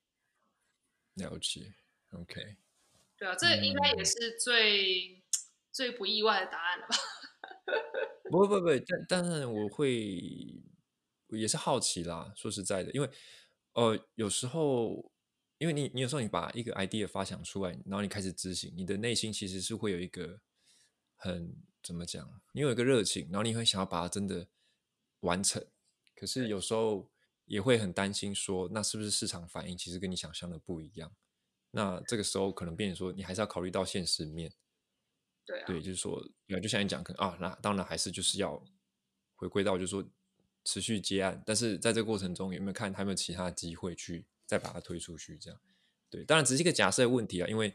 [1.14, 1.72] 了解
[2.10, 2.56] ，OK。
[3.24, 5.22] 对啊，这应该也是最、嗯、
[5.72, 6.96] 最不意外的答案了吧？
[8.30, 10.62] 不不不，但但是我会
[11.30, 12.32] 也是好奇啦。
[12.36, 13.10] 说实在的，因为
[13.72, 15.10] 呃，有时候
[15.58, 20.40] 因为你你有时候你把一个 idea 发想出来，然后你开始执行，你的内心其实是会有一个。
[21.16, 22.42] 很怎么讲？
[22.52, 24.46] 你有一个热情，然后你会想要把它真的
[25.20, 25.64] 完成。
[26.14, 27.10] 可是有时候
[27.46, 31.10] 也会很担心说，说那是不是市场反应其实跟你想象的不一样？
[31.74, 34.52] 那这个时候可能变成说，你还是要考虑到现实面。
[35.44, 36.22] 对啊，对，就是说，
[36.62, 38.62] 就像你讲，可能啊，那当然还是就是要
[39.34, 40.02] 回归到，就是说
[40.64, 41.42] 持续接案。
[41.44, 45.36] 但是在这个过程中，有没有看还有没有其他机会去再把它推出去？
[45.36, 45.60] 这样
[46.08, 47.48] 对，当然只是一个假设问题啊。
[47.48, 47.74] 因为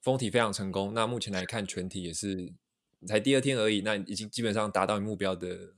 [0.00, 2.52] 封体非常成功，那目前来看全体也是。
[3.06, 5.74] 才第二天而已，那已经基本上达到你目标的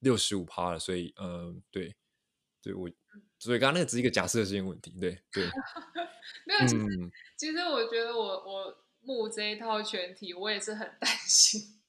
[0.00, 1.94] 六十五趴了，所以，嗯、呃，对，
[2.60, 2.90] 对我，
[3.44, 5.46] 所以刚刚那个只是一个假设性问题，对对。
[6.46, 11.82] 没有，其实、嗯、其实我觉得我我募这一套全体，我也是很担心，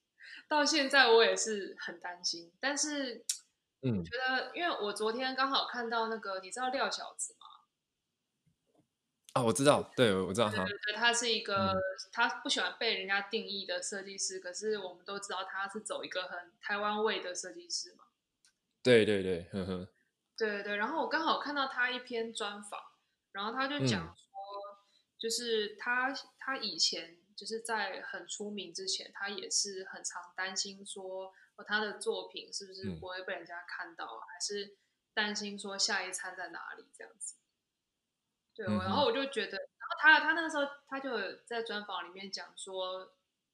[0.50, 3.24] 到现在我也是很担心，但是，
[3.84, 7.48] 嗯，我觉得，因为我昨天刚好看到那个，你知道廖小子吗？
[9.32, 10.66] 啊，我知道，对，我知道他。
[10.66, 11.82] 对对对，他是一个、嗯、
[12.12, 18.04] 他不喜欢被人家定义的设计师，可是我们都知道他是走一个很台湾味的设计师嘛。
[18.84, 19.88] 对对对，呵呵。
[20.38, 22.80] 对对对，然后我刚好看到他一篇专访，
[23.32, 24.84] 然后他就讲说，嗯、
[25.18, 31.34] 就是他他以前就是在很出名之前，他也是很常担心说，
[31.66, 34.78] 他的作品是不是不会被人家看到，嗯、还是
[35.14, 37.36] 担心说下一餐在哪里这样子。
[38.54, 43.14] 对，然后我就觉得，然后他他那个时候他就在专访里面讲说，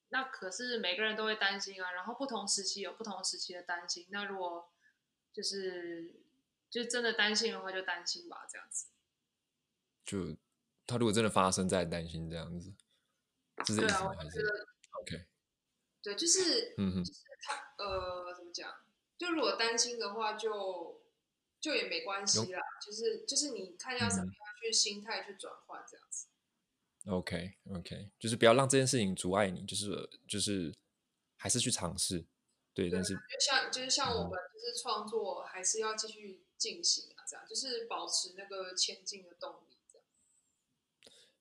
[0.10, 4.08] 那可是每个人都会担心啊，然后不同时期有不同时期的担心。
[4.10, 4.72] 那如果
[5.34, 6.22] 就是
[6.72, 8.88] 就真的担心的话，就担心吧，这样子。
[10.04, 10.36] 就
[10.88, 12.74] 他如果真的发生，再担心这样子，
[13.68, 14.16] 是这意思吗？
[14.16, 14.68] 对啊，还是觉得
[15.02, 15.26] OK？
[16.02, 18.74] 对，就是嗯哼，就是他呃，怎么讲？
[19.20, 20.50] 就如果担心的话就，
[21.60, 22.62] 就就也没关系啦。
[22.84, 24.34] 就是就是你看要怎么样。
[24.34, 26.28] 嗯去心态去转换这样子
[27.08, 30.72] ，OK OK，就是不要让这件事情阻碍你，就是就是
[31.36, 32.24] 还是去尝试，
[32.72, 39.98] 对，对但是就像就是像我们就是创作还是要继续进行啊，这样、嗯、就是保持那个前进的动力，这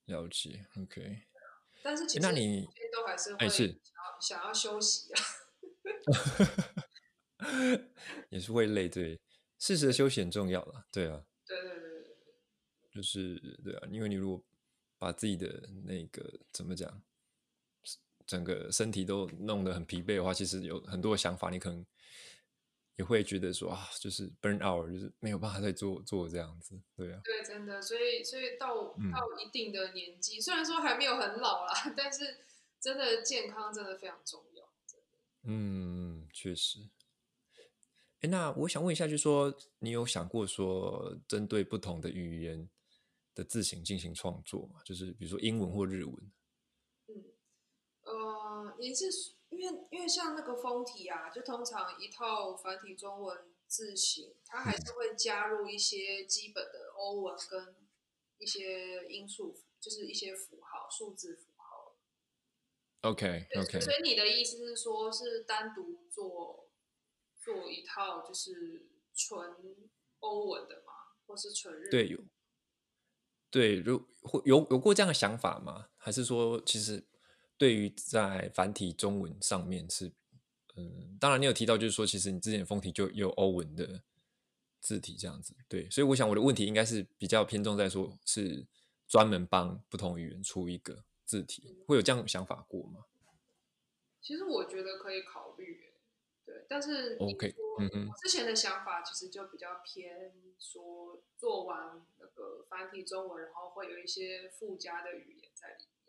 [0.08, 0.22] 样。
[0.22, 1.24] 了解，OK。
[1.82, 5.20] 但是其实那你都还是会想要想要休息啊，
[8.30, 9.20] 也是会累，对，
[9.58, 12.16] 适时的休息很重要了，对啊，对对对。
[12.90, 14.42] 就是对啊，因为你如果
[14.98, 17.02] 把自己的那个怎么讲，
[18.26, 21.84] 整个身体都弄得很疲惫的话，其实有很多的想法，你可能
[23.00, 27.20] 也会觉得说啊，就是 burn out，就是没有办法再做做这样子，对啊。
[27.24, 32.36] 对，真的，所以所以到到一定的年纪，嗯、虽然说还没有很老啦， 但是
[32.78, 34.70] 真的健康真的非常重要。
[35.44, 36.90] 嗯，确实。
[38.20, 42.68] 哎，那我想问一下，就是说你有想过说针对不同的语言？
[43.32, 46.32] 的字型进行创作吗，就是比如说英文或日文。
[47.06, 47.24] 嗯，
[48.02, 49.06] 呃，也是
[49.60, 53.36] 因为因为像那个封体啊，就通常一套繁体中文
[53.66, 57.76] 字型，它还是会加入一些基本的欧文跟
[58.38, 61.94] 一些音素，就是一些符号、数字符号。
[63.02, 63.78] OK OK。
[63.80, 66.70] 所以你的意思是说，是单独做
[67.38, 69.54] 做一套就是纯
[70.20, 70.92] 欧文的吗？
[71.26, 71.90] 或是纯日？
[71.90, 72.18] 对，有。
[73.50, 75.90] 对，如会有有过这样的想法吗？
[75.98, 77.04] 还是说，其实
[77.60, 80.10] 对于在繁体中文上面是，
[80.76, 84.02] 嗯，当然你有提到，就是说，其实你之前封体就有欧文的
[84.80, 88.66] 字体这样子，对，所以我想我的问题应该是比较偏重在说，是
[89.06, 93.04] 专门帮不同语言出一个字体，会有这样想法过吗？
[94.22, 95.92] 其实我觉得可以考虑，
[96.46, 105.99] 对，但是 OK，嗯哼，之前的想法其实就比较偏说做完那个繁体中文，然后会有一些附加的语言在里面，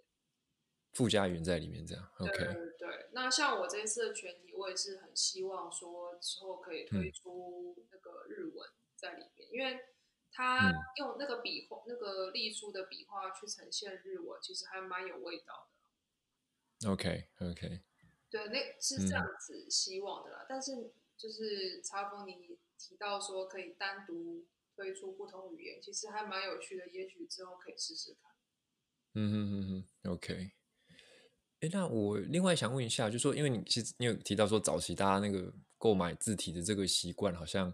[0.93, 2.11] 附加语言在里面这样。
[2.19, 3.09] OK，对对对。
[3.13, 9.79] 那像我这一次的全体，我也是很希望说之后可以推出那个日文在里面，嗯、因为
[10.31, 15.69] 他用那个笔画、嗯、那个隶书的笔画去呈现日文，其实还蛮有味道
[16.79, 16.89] 的。
[16.89, 17.81] OK，OK。
[18.29, 20.43] 对，那是这样子希望的啦。
[20.43, 26.87] 嗯、但是就是查丰，你提到说可以单独推出不同语言，其实还蛮有趣的。
[26.87, 28.31] 也许之后可以试试看。
[29.13, 30.51] 嗯哼哼哼，OK。
[31.61, 37.73] 哎，那我另外想问一下，就是说因为你其实你有提到说早期大家那个购买字体的这个习惯好像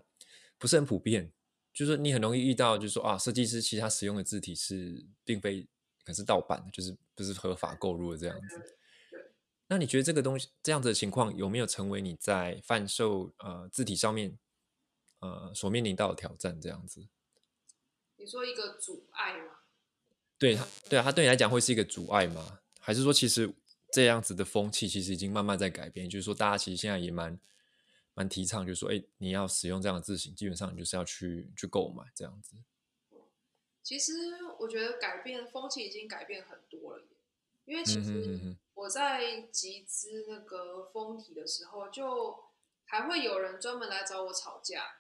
[0.58, 1.32] 不是很普遍，
[1.74, 5.68] 就是说你很容易遇到，就是说啊，设计师其实他使用的字体是并非
[6.06, 8.58] 可是盗版的，就是不是合法购入的这样子。
[8.58, 8.74] 嗯
[9.70, 14.40] 那你觉得这个东西这样子的情况有没有成为你在贩售呃字体上面
[15.20, 16.58] 呃所面临到的挑战？
[16.62, 17.06] 这样子，
[18.16, 19.60] 你说一个阻碍吗？
[20.38, 22.60] 对他，对啊，他对你来讲会是一个阻碍吗？
[22.80, 23.54] 还是说其实
[23.92, 26.10] 这样子的风气其实已经慢慢在改变？
[26.10, 27.40] 就是说大家其实现在也蛮
[28.14, 32.56] 蛮提倡，就是说，哎，你要使用这样的字型，基本上你就是要去去购买这样子。
[33.84, 34.14] 其实
[34.60, 37.08] 我觉得改变风气已经改变很多了，
[37.64, 42.38] 因为其实、我在集资那个封体的时候，就
[42.84, 44.98] 还会有人专门来找我吵架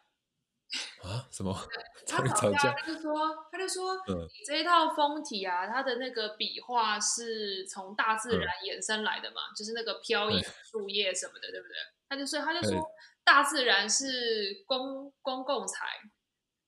[1.03, 1.27] 啊？
[1.31, 1.55] 什么？
[2.07, 3.13] 他吵架，他就说，
[3.51, 9.41] 他就说，嗯、你这一套封体啊，它的那个笔画是从大自然衍生来的嘛？
[9.51, 11.75] 嗯、就是那个飘逸树叶什么的，嗯、对不对？
[12.09, 12.89] 他就说，他就说，
[13.23, 15.85] 大自然是公公共财。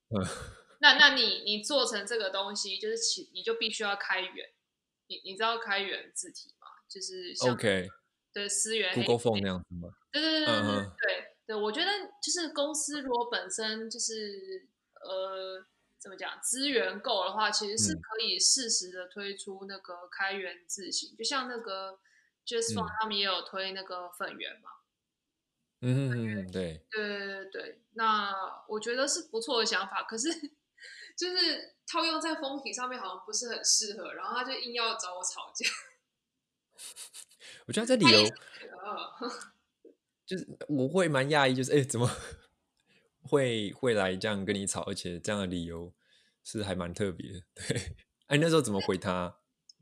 [0.10, 0.26] 嗯、
[0.82, 4.34] 那那你你做成这个东西，就是起你就必须要开源。
[5.08, 6.68] 你你知道开源字体吗？
[6.89, 7.88] 就是像 OK，
[8.34, 9.89] 对，思源 Google Phone 那样子吗？
[10.12, 10.91] 对对对对对、uh huh.
[11.50, 11.91] 对对，我觉得
[12.22, 14.68] 就是公司如果本身就是
[15.02, 15.66] 呃
[15.97, 22.00] 怎么讲资源够的话，其实是可以适时的推出那个开源自行，嗯、就像那个
[22.45, 24.70] JustFont 他们也有推那个粉源嘛。
[25.82, 28.32] 嗯嗯嗯，对对对对对，那
[28.68, 30.30] 我觉得是不错的想法，可是
[31.18, 35.66] 就是套用在封体上面好像不是很适合，然后他就硬要找我吵架。
[37.66, 38.30] 我觉得这理由
[40.30, 42.08] 就是我会蛮讶异，就是哎，怎么
[43.24, 44.82] 会会来这样跟你吵？
[44.84, 45.92] 而且这样的理由
[46.44, 47.42] 是还蛮特别的。
[47.56, 47.96] 对，
[48.28, 49.40] 哎，那时候怎么回他？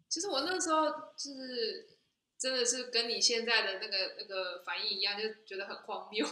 [0.07, 1.85] 其实我那时候就是
[2.37, 6.25] 真的是跟你现在的那个那个反应一样，就觉得很荒谬。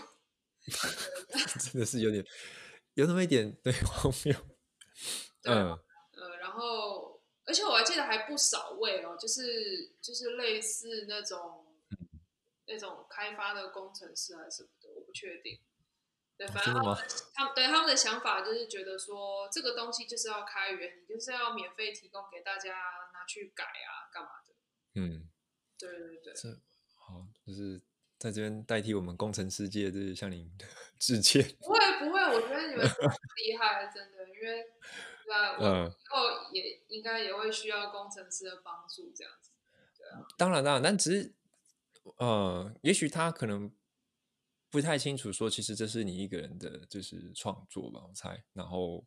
[1.60, 2.26] 真的是有点
[2.94, 4.34] 有那么一点对荒谬。
[5.44, 5.78] 嗯
[6.14, 7.14] 呃，然后。
[7.48, 11.65] 而且我还记得还不少位哦，就是就是类似那种、嗯、
[12.68, 15.60] 那种开发的工程师还是什么的，我不确定。
[16.38, 16.98] 对，反正他们
[17.34, 22.74] 他们对他们的想法就是觉得说，这个东西就是要开源，你就是要免费提供给大家
[23.14, 24.54] 拿去改啊，干嘛的？
[24.96, 25.30] 嗯，
[25.78, 26.34] 对对对。
[26.34, 26.50] 这
[26.96, 27.82] 好，就是
[28.18, 30.52] 在这边代替我们工程师界，就是向您
[31.00, 31.42] 致歉。
[31.60, 32.98] 不会不会，我觉得你们很
[33.38, 34.66] 厉害，真的，因为。
[35.26, 39.50] 对啊，我以后也应该也会需要工程师的帮助，这样子。
[39.98, 41.34] 对啊，当然当然，但只是，
[42.18, 43.74] 呃，也许他可能
[44.70, 48.44] 不太清楚，说其实这是你一个人的就是创作吧，我猜。
[48.54, 49.06] 然后，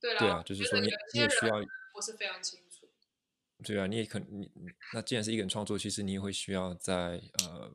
[0.00, 1.56] 对对啊，就是说你你也需要，
[1.94, 2.88] 我是非常清楚。
[3.64, 4.50] 对啊，你也可能你
[4.92, 7.74] 那既然是一个人创作，其实你也会需要在呃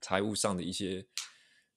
[0.00, 1.06] 财务上的一些。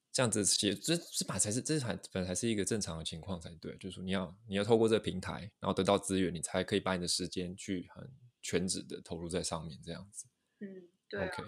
[0.10, 3.78] 这样子写，这这把才是这才本来才是一个正常的情况才对。
[3.78, 10.26] 就是说，你要你要透过这个平台，然后得到资源，你才可以把你的时间去很全职的投入在上面，这样子。
[10.58, 11.28] 嗯，对、啊。
[11.28, 11.44] OK，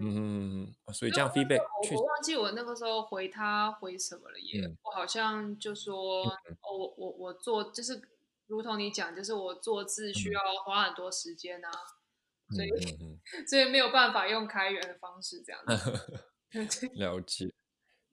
[0.00, 4.62] 嗯嗯嗯，所以这样 feedback，我，我忘记我那个时候回他回什么了耶。
[4.64, 8.00] 嗯、我好像就说，嗯、哦，我我我做就是
[8.46, 11.70] 如同你讲，就是我做字需要花很多时间啊，
[12.50, 12.70] 嗯、所以、
[13.48, 16.22] 所以没有办法用开源的方式这样子。
[16.96, 17.50] 了解。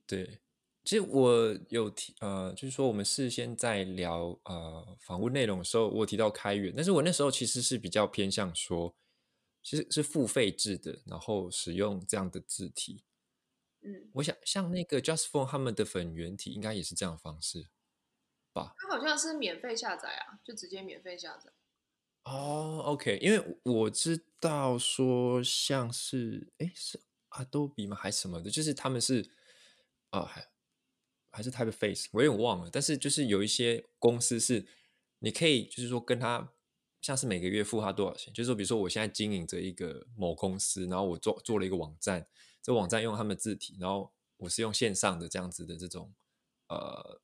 [0.07, 0.39] 对，
[0.85, 8.95] 其实我有提呃，就是说我们事先在聊呃访问内容的时候，我提到开源，但是我那时候其实是比较偏向说，
[9.61, 13.03] 其实是付费制的，然后使用这样的字体。
[13.81, 17.69] 嗯，我想像那个 JustFont 他们的粉圆体应该也是这样的方式
[18.53, 18.73] 吧？
[18.77, 21.52] 它好像是免费下载啊，就直接免费下载。
[22.23, 26.99] 哦，OK，因为我知道说像是哎是
[27.30, 29.31] Adobe 吗还是什么的，就是他们是。
[30.11, 30.49] 啊，还
[31.30, 32.69] 还是 Typeface，我有点忘了。
[32.72, 34.65] 但是就是有一些公司是，
[35.19, 36.52] 你可以就是说跟他，
[37.01, 42.27] 像是每个月付他多少钱，就是说比如说我现在经营着一个某公司，然后我做做了一个网站，
[42.61, 46.13] 这网站用他们的字体，然后我是用线上的这样子的这种
[46.67, 47.21] 呃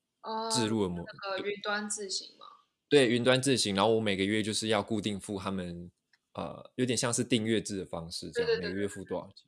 [0.52, 2.46] 置入的模，那个云端自行嘛。
[2.88, 5.92] 对，云端自行，然后我每个月就是要固定付他们，
[6.34, 9.48] 呃，有点像是订阅制的方式，这样每个月付多少钱？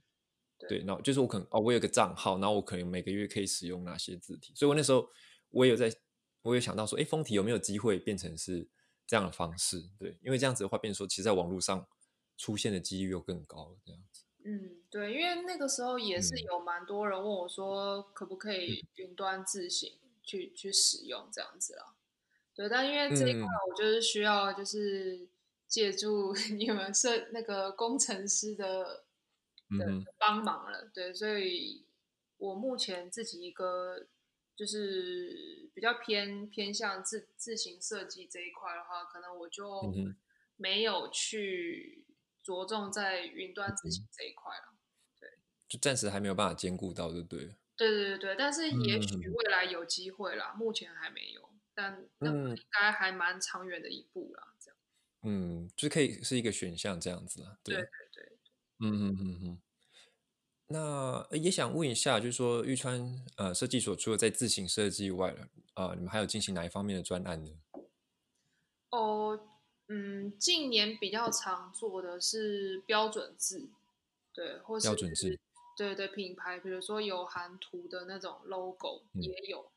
[0.68, 5.08] 对，然后就是我可能哦，我有个账号，然后我可能每个月可以使用哪些字体，所以我那时候
[5.50, 5.94] 我也有在，
[6.42, 8.68] 我有想到说，哎，封体有没有机会变成是
[9.08, 9.90] 这样的方式？
[9.98, 11.88] 对，因为这样子的话，变成说其实在网络上
[12.38, 14.24] 出现的几率又更高了，这样子。
[14.44, 21.96] 嗯，对，因为那个时候也是有蛮多人问我说，可不可以云端自行去、嗯、去使用这样子啦。
[22.54, 25.28] 对，但因为这一块我就是需要就是
[25.68, 29.04] 借助 你们设那个工程师的
[29.78, 31.86] 的帮忙了，对，所以
[32.38, 34.08] 我目前自己一个
[34.58, 39.94] 就是比较偏偏向自自行设计这一块的话，可能我就
[40.58, 42.06] 没有去
[42.44, 44.74] 着重在云端执行这一块了，
[45.20, 45.30] 对，
[45.70, 47.56] 就暂时还没有办法兼顾到，就对了。
[47.78, 51.50] 对对对对，但是也许未来有机会啦，目前还没有。
[51.76, 54.78] 但那应该还蛮长远的一步啦，这样。
[55.22, 57.60] 嗯，就可以是一个选项这样子啦。
[57.64, 58.38] 对，对对对。
[58.80, 59.62] 嗯嗯嗯嗯。
[60.70, 67.52] 那也想问一下，就是说玉川呃设计所除了在自行设计以外了，啊、呃，你们还有进行哪一方面的专案呢？
[68.90, 69.40] 哦，
[69.88, 73.70] 嗯，近年比较常做的是标准字，
[74.34, 75.40] 对，或是标准字，
[75.78, 79.72] 对对，品牌，比如说有含图的那种 logo、嗯、也有。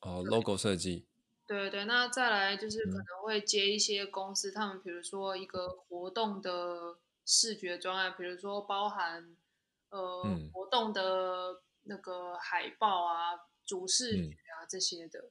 [0.00, 1.06] 哦，logo 设计，
[1.46, 9.36] 对对，那再来就是可能会接一些公司，嗯、他们比如说一个活动的视觉专案，比如说包含
[9.90, 13.32] 呃、嗯、活动的那个海报啊、
[13.64, 15.30] 主视觉啊、嗯、这些的。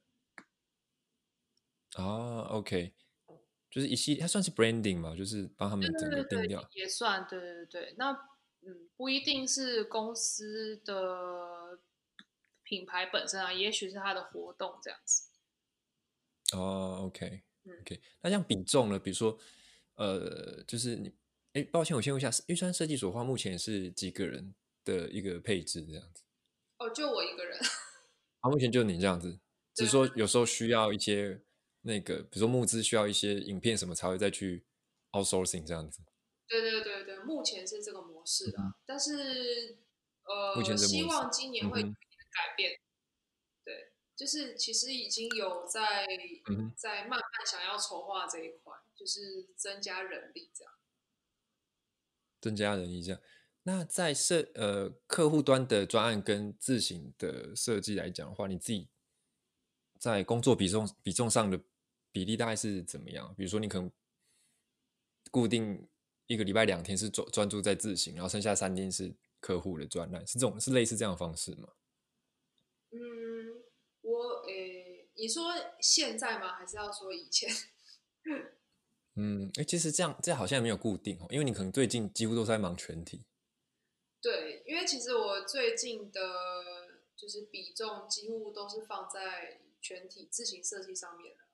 [1.96, 2.94] 啊，OK，
[3.70, 7.94] 就是一系，它算是 branding 嘛，就是帮他们整个定调，也算，对对对。
[7.96, 8.12] 那
[8.62, 11.80] 嗯，不一定是公司的。
[12.66, 15.28] 品牌本身啊，也许是它的活动这样子。
[16.56, 17.42] 哦，OK，OK，、
[17.84, 17.98] okay.
[17.98, 18.98] 嗯、那像比重呢？
[18.98, 19.38] 比如说，
[19.96, 21.14] 呃，就是你，
[21.54, 24.54] 哎，抱歉，我先问一下，预算设计所的话，目前是几个人
[24.84, 26.22] 的一个配置这样子？
[26.78, 27.58] 哦，就我一个人。
[28.40, 29.38] 啊，目前就你这样子，
[29.74, 31.40] 只是说有时候需要一些
[31.82, 34.64] 那个，比如说募资需要一些影片什么，才会再去
[35.12, 36.02] outsourcing 这样子。
[36.46, 39.78] 对对对对，目前是这个模式的、嗯，但是
[40.24, 41.96] 呃，目前希望今年会、嗯。
[42.34, 42.72] 改变，
[43.64, 46.04] 对，就是其实已经有在、
[46.50, 50.73] 嗯、在慢慢想要筹划这一块，就是增加人力这样，
[52.44, 53.18] 增加人力这样。
[53.62, 58.90] 那在设呃客户端的专案跟自行的设计来讲的话，你自己
[59.98, 61.58] 在工作比重比重上的
[62.12, 63.34] 比例大概是怎么样？
[63.34, 63.90] 比如说你可能
[65.30, 65.88] 固定
[66.26, 71.68] 一个礼拜两天是专专注在自行，然后剩下三天是客户的专案，是这种是类似这样的方式吗？
[72.90, 72.98] 嗯，
[74.02, 76.52] 我诶，你说现在吗？
[76.52, 77.50] 还是要说以前？
[79.16, 83.24] 嗯，哎，其实这样这样好像没有固定哦，因为你可能最近几乎都在忙全体。
[84.20, 86.20] 对，因为其实我最近的，
[87.16, 91.44] 就是比重几乎都是放在全体自行设计上面的。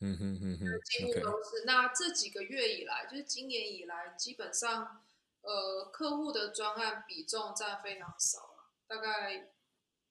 [0.00, 1.64] 嗯哼哼哼，几乎都是。
[1.64, 5.04] 那这几个月以来，就是今年以来，基本上，
[5.42, 9.50] 呃，客户的专案比重占非常少了，大概。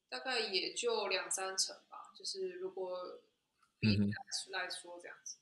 [0.08, 3.22] 大概也就两三成吧，就是如果
[3.78, 3.96] 比
[4.50, 5.41] 来说这样子，对，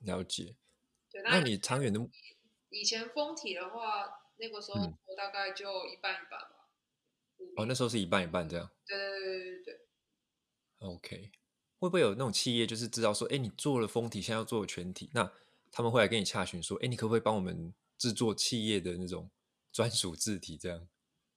[0.00, 0.56] 了解。
[1.10, 2.00] 对，那你长远的
[2.70, 4.04] 以前封体的话，
[4.36, 6.70] 那个时候我大概就一半一半吧。
[7.38, 7.46] 嗯。
[7.56, 8.70] 哦，那时候是一半一半这样。
[8.86, 9.80] 对对对对对对。
[10.78, 11.30] OK，
[11.78, 15.32] 会不会有那种企业就是知道说，哎，你做了封体，现在要做全体，那
[15.72, 19.30] 他们会来跟你洽询说，哎，你可不可以帮我们制作企业的那种
[19.72, 20.86] 专属字体这样？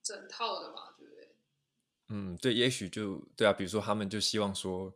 [0.03, 0.93] 整套的嘛。
[0.97, 1.29] 对不对
[2.09, 4.93] 嗯，对，也许就对啊，比如说他们就希望说，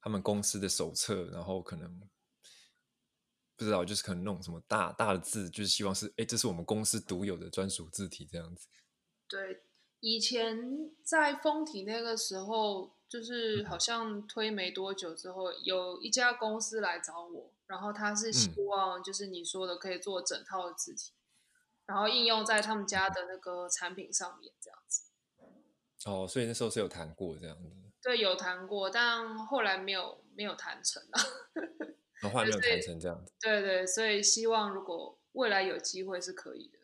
[0.00, 2.00] 他们公司的手册，然后可能
[3.56, 8.66] 不知道，就是可能弄什么大大的字，就是希望是，哎，这是我们公司独有的专属字体这样子。
[9.28, 9.62] 对，
[10.00, 21.54] 以前在封体那个时候，就是好像推没多久之后，有一家公司来找我，然后他是希望就是你说的可以做整套的字体，嗯，
[21.86, 25.04] 然后应用在他们家的那个产品上面这样子。
[26.06, 27.70] 哦，所以那时候是有谈过这样子。
[28.02, 31.22] 对，有谈过，但后来没有没有谈成啊。
[32.24, 33.32] 哦，后来没有谈成这样子。
[33.40, 36.78] 对对，所以希望如果未来有机会是可以的。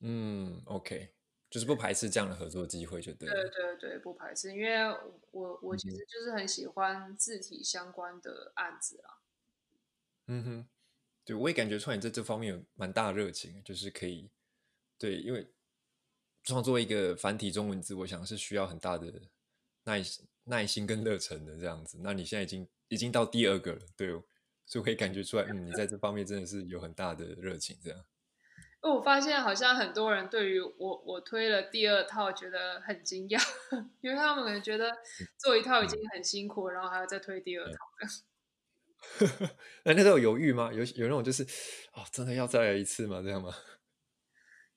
[0.00, 1.14] 嗯，OK，
[1.50, 3.28] 就是不排斥这样的合作机会，就对。
[3.28, 4.84] 对对对，不排斥，因为
[5.30, 9.18] 我我其实就是很喜欢字体相关的案子啊。
[10.26, 10.68] 嗯哼，
[11.24, 14.30] 对，我也感觉出来你在这方面有蛮大的热情，就是可以，
[14.98, 15.46] 对，因为。
[16.44, 19.12] 创作一个繁体中文字，我想是需要很大的
[19.84, 20.02] 耐
[20.44, 21.98] 耐心跟热忱的这样子。
[22.00, 24.08] 那你现在已经已经到第二个了，对，
[24.66, 28.04] 所以可以感觉出来，嗯，你在这方面真的是有很大的热情，这样。
[28.80, 33.42] 因为我发现好像很多人对于我我推了第二套觉得很惊讶，
[34.00, 34.96] 因为他们可能觉得
[35.36, 37.78] 做一套已经很辛苦，嗯、然后还要再推第二套。
[39.84, 40.72] 那那时候有犹豫吗？
[40.72, 41.42] 有有那种就是
[41.92, 43.20] 哦，真的要再来一次吗？
[43.20, 43.52] 这样吗？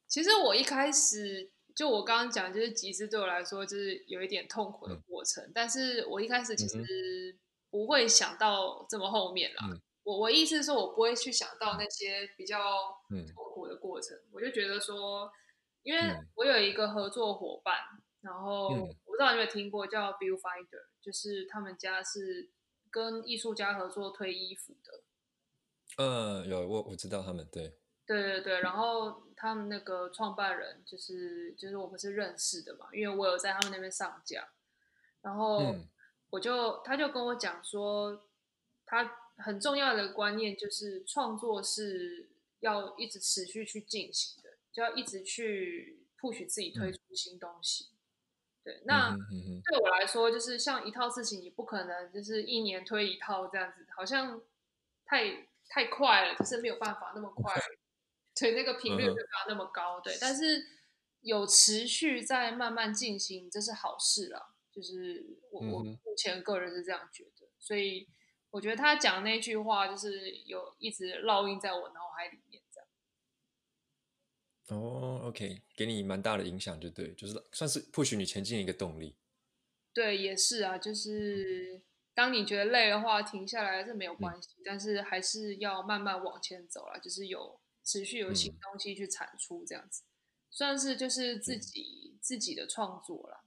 [0.07, 7.37] 其实我一开始就我刚刚讲，就是集资对我来说就是有一点痛苦的过程，嗯、但是我一开始其实
[7.71, 9.65] 不会想到这么后面啦。
[9.71, 9.81] 嗯。
[10.03, 12.59] 我我意思是说，我不会去想到那些比较
[13.07, 15.31] 痛苦的过程，嗯、我就觉得说，
[15.83, 16.01] 因为
[16.33, 22.49] 我有一个合作伙伴，嗯、然后我不知道你有没有听过叫 Bill Finder，就是他们家是
[22.89, 25.03] 跟艺术家合作推衣服的。
[26.03, 27.77] 嗯，有我我知道他们对。
[28.07, 34.49] 对对对，然后他们那个创办人就是就是我们是认识的嘛，因为我有在他们那边上架，
[35.21, 35.75] 然后
[36.31, 38.25] 我就他就跟我讲说
[38.85, 39.17] 他。
[39.37, 42.29] 很重要的观念就是创作是
[42.59, 47.85] 要一直持续去进行的，就要一直去 push 自己推出新东西。
[47.85, 47.95] 嗯、
[48.65, 49.17] 对，那
[49.65, 54.39] 对我来说，就是像一套事情，你不可能就是一年推一套这样子，好像
[55.05, 57.51] 太太快了，就是没有办法那么快，
[58.39, 59.99] 对，那个频率就不要那么高。
[60.01, 60.67] 对，但是
[61.21, 64.50] 有持续在慢慢进行，这是好事啦。
[64.71, 68.07] 就是我我目前个人是这样觉得，所以。
[68.53, 72.89] 我觉得他讲那句话就是有一直烙印在我脑海里面，这样。
[74.77, 79.15] 哦，OK，给你蛮大的影响，就对，就是算是 push 你前进的一个动力。
[79.93, 81.81] 对，也是啊，就是
[82.13, 90.11] 当你觉得累的话，停下来是没有关系，嗯、但是还是要慢慢往前走了，就是有持续有新东西去产出，这样子，嗯、
[90.49, 93.40] 算是就是自己、嗯、自己的创作了。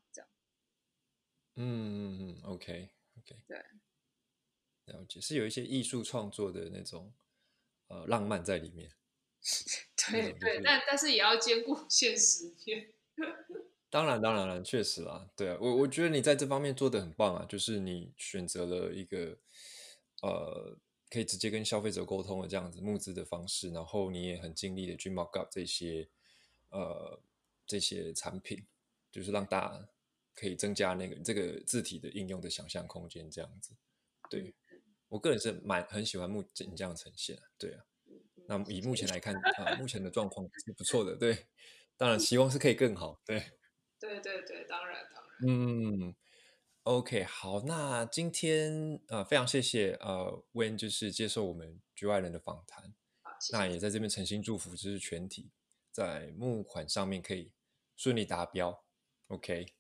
[1.56, 3.59] 嗯嗯嗯，OK OK，对。
[4.86, 7.12] 了解，是有一些艺术创作的那种
[7.89, 8.90] 呃浪漫在里面。
[10.10, 12.93] 对对，但但是也要兼顾现实面。
[13.89, 19.39] 当然当然了，确实啦，对啊，我我觉得你在这方面做得很棒啊，就是你选择了一个
[20.22, 20.76] 呃
[21.09, 26.09] 可以直接跟消费者沟通的这样子募资的方式，然后你也很尽力的去 mock up 这些
[26.70, 27.20] 呃
[27.66, 28.66] 这些产品，
[29.12, 29.89] 就是让大家
[30.35, 33.74] 可以增加那个这个字体的应用的想象空间，这样子，
[34.28, 34.55] 对。
[35.09, 37.85] 我个人是蛮很喜欢目前这样呈现，对啊。
[38.48, 41.47] 那以目前来看啊、呃，目前的状况是不错的，对。
[41.97, 43.39] 当然希望是可以更好，对。
[44.01, 45.36] 对对对，当然当然。
[45.47, 46.15] 嗯
[46.82, 52.93] ，OK，好，那今天呃非常谢谢呃 Wen 就是接受我们局外人的访谈，
[53.40, 53.56] 谢谢。
[53.56, 55.52] 那也在这边诚心祝福，就是全体
[55.93, 57.52] 在募款上面可以
[57.94, 58.85] 顺利达标
[59.28, 59.74] ，OK。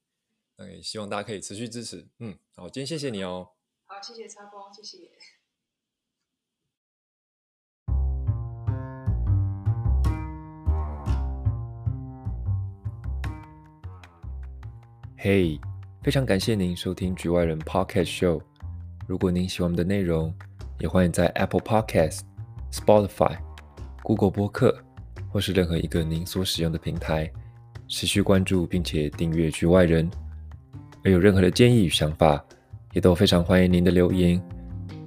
[0.56, 3.48] 那也希望大家可以持续支持，嗯，好，今天谢谢你哦。
[3.86, 5.10] 好，谢谢插播，谢谢。
[15.16, 15.58] 嘿，
[16.04, 18.40] 非常感谢您收听局外人 Podcast Show。
[19.08, 20.32] 如果您喜欢我们的内容，
[20.78, 22.20] 也欢迎在 Apple Podcast、
[22.70, 23.36] Spotify、
[24.04, 24.84] Google 播客
[25.32, 27.28] 或是任何一个您所使用的平台
[27.88, 30.08] 持续关注并且订阅局外人。
[31.04, 32.42] 而有任何的建议与想法，
[32.92, 34.40] 也都非常欢迎您的留言，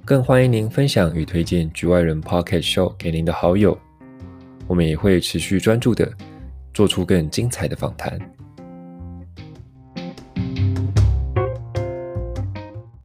[0.04, 3.76] 更欢迎您分享与推荐局外人 Pocket Show 给您的好友。
[4.66, 6.10] 我们也会持续专注的
[6.72, 8.18] 做出更精彩的访谈。